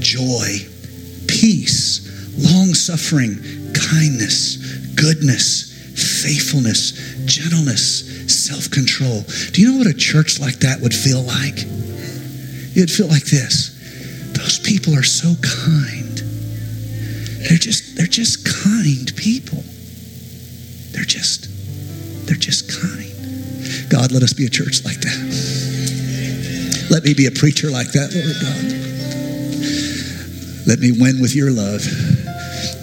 joy, 0.00 0.66
peace, 1.28 2.02
long 2.34 2.74
suffering, 2.74 3.36
kindness, 3.72 4.56
goodness, 4.96 5.68
faithfulness, 6.22 7.07
gentleness, 7.28 8.26
self 8.32 8.70
control. 8.70 9.22
Do 9.52 9.60
you 9.60 9.72
know 9.72 9.78
what 9.78 9.86
a 9.86 9.94
church 9.94 10.40
like 10.40 10.60
that 10.60 10.80
would 10.80 10.94
feel 10.94 11.22
like? 11.22 11.58
It'd 12.74 12.90
feel 12.90 13.08
like 13.08 13.24
this 13.24 13.76
those 14.34 14.58
people 14.58 14.94
are 14.94 15.02
so 15.02 15.34
kind. 15.42 16.18
They're 17.48 17.58
just 17.58 17.96
they're 17.96 18.06
just 18.06 18.44
kind 18.46 19.12
people. 19.16 19.62
They're 20.92 21.04
just 21.04 21.48
they're 22.26 22.36
just 22.36 22.68
kind. 22.70 23.90
God, 23.90 24.12
let 24.12 24.22
us 24.22 24.32
be 24.32 24.46
a 24.46 24.50
church 24.50 24.84
like 24.84 25.00
that. 25.00 25.18
Let 26.90 27.04
me 27.04 27.14
be 27.14 27.26
a 27.26 27.30
preacher 27.30 27.70
like 27.70 27.92
that, 27.92 28.12
Lord 28.14 28.36
God. 28.40 28.88
Let 30.66 30.80
me 30.80 30.92
win 30.92 31.20
with 31.20 31.34
your 31.34 31.50
love, 31.50 31.82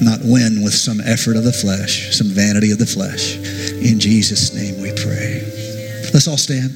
not 0.01 0.19
win 0.23 0.63
with 0.63 0.73
some 0.73 0.99
effort 1.01 1.37
of 1.37 1.43
the 1.43 1.53
flesh, 1.53 2.15
some 2.15 2.27
vanity 2.27 2.71
of 2.71 2.79
the 2.79 2.85
flesh. 2.85 3.37
In 3.81 3.99
Jesus' 3.99 4.53
name 4.53 4.81
we 4.81 4.91
pray. 4.95 5.41
Let's 6.13 6.27
all 6.27 6.37
stand. 6.37 6.71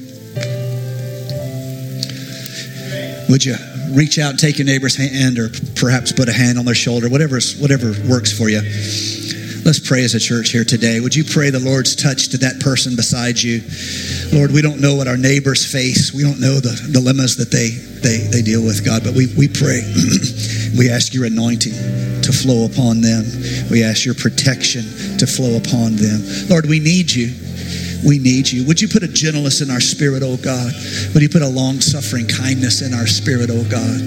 Would 3.28 3.44
you 3.44 3.54
reach 3.92 4.18
out 4.18 4.30
and 4.30 4.38
take 4.38 4.58
your 4.58 4.66
neighbor's 4.66 4.96
hand 4.96 5.38
or 5.38 5.48
perhaps 5.76 6.12
put 6.12 6.28
a 6.28 6.32
hand 6.32 6.58
on 6.58 6.64
their 6.64 6.74
shoulder, 6.74 7.08
whatever, 7.08 7.40
whatever 7.58 7.92
works 8.08 8.36
for 8.36 8.48
you. 8.48 8.60
Let's 9.62 9.78
pray 9.78 10.04
as 10.04 10.14
a 10.14 10.20
church 10.20 10.50
here 10.50 10.64
today. 10.64 11.00
Would 11.00 11.14
you 11.14 11.24
pray 11.24 11.50
the 11.50 11.60
Lord's 11.60 11.94
touch 11.94 12.30
to 12.30 12.38
that 12.38 12.60
person 12.60 12.96
beside 12.96 13.40
you? 13.40 13.60
Lord, 14.32 14.52
we 14.52 14.62
don't 14.62 14.80
know 14.80 14.96
what 14.96 15.06
our 15.06 15.18
neighbors 15.18 15.70
face. 15.70 16.14
We 16.14 16.22
don't 16.22 16.40
know 16.40 16.60
the 16.60 16.74
dilemmas 16.92 17.36
that 17.36 17.50
they, 17.50 17.68
they, 18.00 18.26
they 18.30 18.42
deal 18.42 18.64
with, 18.64 18.84
God, 18.84 19.04
but 19.04 19.12
we, 19.14 19.26
we 19.36 19.48
pray. 19.48 19.84
we 20.76 20.90
ask 20.90 21.14
your 21.14 21.24
anointing 21.24 21.72
to 22.22 22.32
flow 22.32 22.64
upon 22.66 23.00
them. 23.00 23.24
We 23.70 23.82
ask 23.82 24.04
your 24.04 24.14
protection 24.14 24.82
to 25.18 25.26
flow 25.26 25.56
upon 25.56 25.96
them. 25.96 26.22
Lord, 26.48 26.66
we 26.66 26.80
need 26.80 27.10
you. 27.10 27.34
We 28.06 28.18
need 28.18 28.48
you. 28.48 28.66
Would 28.66 28.80
you 28.80 28.88
put 28.88 29.02
a 29.02 29.08
gentleness 29.08 29.60
in 29.60 29.70
our 29.70 29.80
spirit, 29.80 30.22
oh 30.24 30.36
God? 30.36 30.72
Would 31.12 31.22
you 31.22 31.28
put 31.28 31.42
a 31.42 31.48
long 31.48 31.80
suffering 31.80 32.26
kindness 32.26 32.82
in 32.82 32.94
our 32.94 33.06
spirit, 33.06 33.50
oh 33.52 33.64
God? 33.68 34.00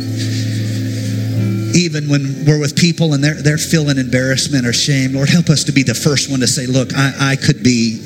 Even 1.76 2.07
when 2.09 2.45
we're 2.45 2.59
with 2.59 2.76
people 2.76 3.14
and 3.14 3.24
they're, 3.24 3.41
they're 3.41 3.57
feeling 3.57 3.97
embarrassment 3.97 4.66
or 4.66 4.74
shame, 4.74 5.14
Lord, 5.14 5.30
help 5.30 5.49
us 5.49 5.64
to 5.66 5.72
be 5.72 5.84
the 5.84 5.95
first 5.95 6.30
one 6.30 6.39
to 6.39 6.47
say, 6.47 6.66
Look, 6.66 6.93
I, 6.95 7.34
I 7.34 7.36
could 7.36 7.64
be 7.64 8.01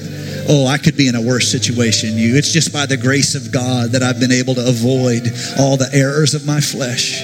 oh, 0.50 0.66
I 0.66 0.78
could 0.78 0.96
be 0.96 1.08
in 1.08 1.16
a 1.16 1.22
worse 1.22 1.52
situation 1.52 2.18
you. 2.18 2.36
It's 2.36 2.52
just 2.52 2.72
by 2.72 2.86
the 2.86 2.98
grace 2.98 3.36
of 3.36 3.52
God 3.52 3.92
that 3.92 4.04
I've 4.04 4.20
been 4.20 4.32
able 4.32 4.56
to 4.56 4.68
avoid 4.68 5.28
all 5.60 5.78
the 5.78 5.90
errors 5.94 6.34
of 6.34 6.46
my 6.46 6.62
flesh. 6.62 7.22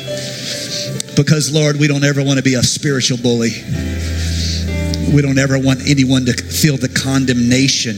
Because, 1.16 1.52
Lord, 1.54 1.78
we 1.78 1.88
don't 1.88 2.04
ever 2.04 2.24
want 2.24 2.38
to 2.38 2.44
be 2.44 2.56
a 2.56 2.64
spiritual 2.64 3.18
bully. 3.18 3.52
We 5.14 5.22
don't 5.22 5.38
ever 5.38 5.60
want 5.60 5.88
anyone 5.88 6.26
to 6.26 6.34
feel 6.34 6.78
the 6.78 6.90
condemnation 6.90 7.94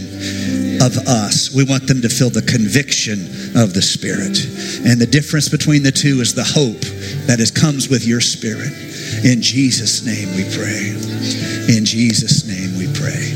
of 0.84 0.98
us. 1.08 1.54
We 1.56 1.64
want 1.64 1.88
them 1.88 2.02
to 2.02 2.10
feel 2.10 2.30
the 2.30 2.42
conviction 2.42 3.56
of 3.56 3.74
the 3.74 3.82
Spirit. 3.82 4.36
And 4.84 5.00
the 5.00 5.08
difference 5.08 5.48
between 5.48 5.84
the 5.84 5.92
two 5.92 6.20
is 6.20 6.34
the 6.36 6.44
hope 6.44 6.82
that 7.28 7.40
is, 7.40 7.52
comes 7.52 7.88
with 7.88 8.06
your 8.06 8.20
Spirit. 8.20 8.74
In 9.24 9.42
Jesus' 9.42 10.06
name 10.06 10.36
we 10.36 10.44
pray. 10.52 10.92
In 11.72 11.86
Jesus' 11.86 12.44
name 12.44 12.78
we 12.78 12.92
pray. 12.92 13.32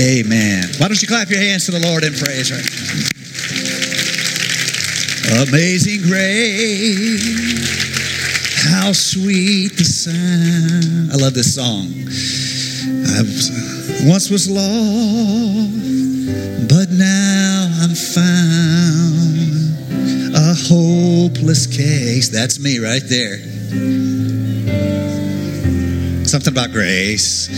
Amen. 0.00 0.64
Why 0.78 0.88
don't 0.88 1.00
you 1.00 1.08
clap 1.08 1.28
your 1.28 1.40
hands 1.40 1.66
to 1.66 1.72
the 1.72 1.80
Lord 1.80 2.04
in 2.04 2.14
praise 2.14 2.50
right 2.50 2.64
Amazing 5.48 6.02
grace, 6.02 7.81
how 8.82 8.92
sweet 8.92 9.76
the 9.76 9.84
sound. 9.84 11.12
I 11.12 11.16
love 11.16 11.34
this 11.34 11.54
song. 11.54 11.86
I 13.06 13.22
once 14.10 14.28
was 14.28 14.50
lost, 14.50 15.70
but 16.68 16.90
now 16.90 17.68
I'm 17.80 17.94
found. 17.94 19.62
A 20.34 20.54
hopeless 20.66 21.68
case. 21.68 22.30
That's 22.30 22.58
me 22.58 22.80
right 22.80 23.04
there. 23.04 23.38
Something 26.26 26.52
about 26.52 26.72
grace. 26.72 27.48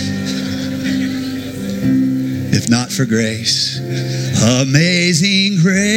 If 2.52 2.68
not 2.68 2.92
for 2.92 3.06
grace, 3.06 3.78
amazing 4.60 5.56
grace, 5.62 5.96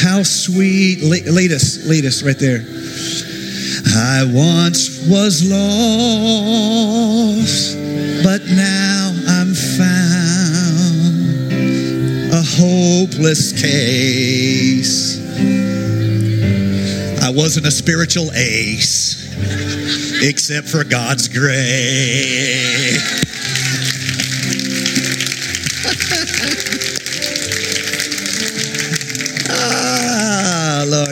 how 0.00 0.22
sweet. 0.22 1.02
Lead 1.02 1.50
us, 1.50 1.84
lead 1.84 2.04
us 2.04 2.22
right 2.22 2.38
there. 2.38 2.64
I 3.94 4.24
once 4.24 5.06
was 5.06 5.48
lost, 5.48 5.68
but 8.22 8.44
now 8.46 9.12
I'm 9.28 9.54
found. 9.54 9.88
A 12.32 12.42
hopeless 12.42 13.52
case. 13.60 15.18
I 17.22 17.30
wasn't 17.30 17.66
a 17.66 17.70
spiritual 17.70 18.32
ace, 18.32 19.30
except 20.22 20.68
for 20.68 20.84
God's 20.84 21.28
grace. 21.28 23.27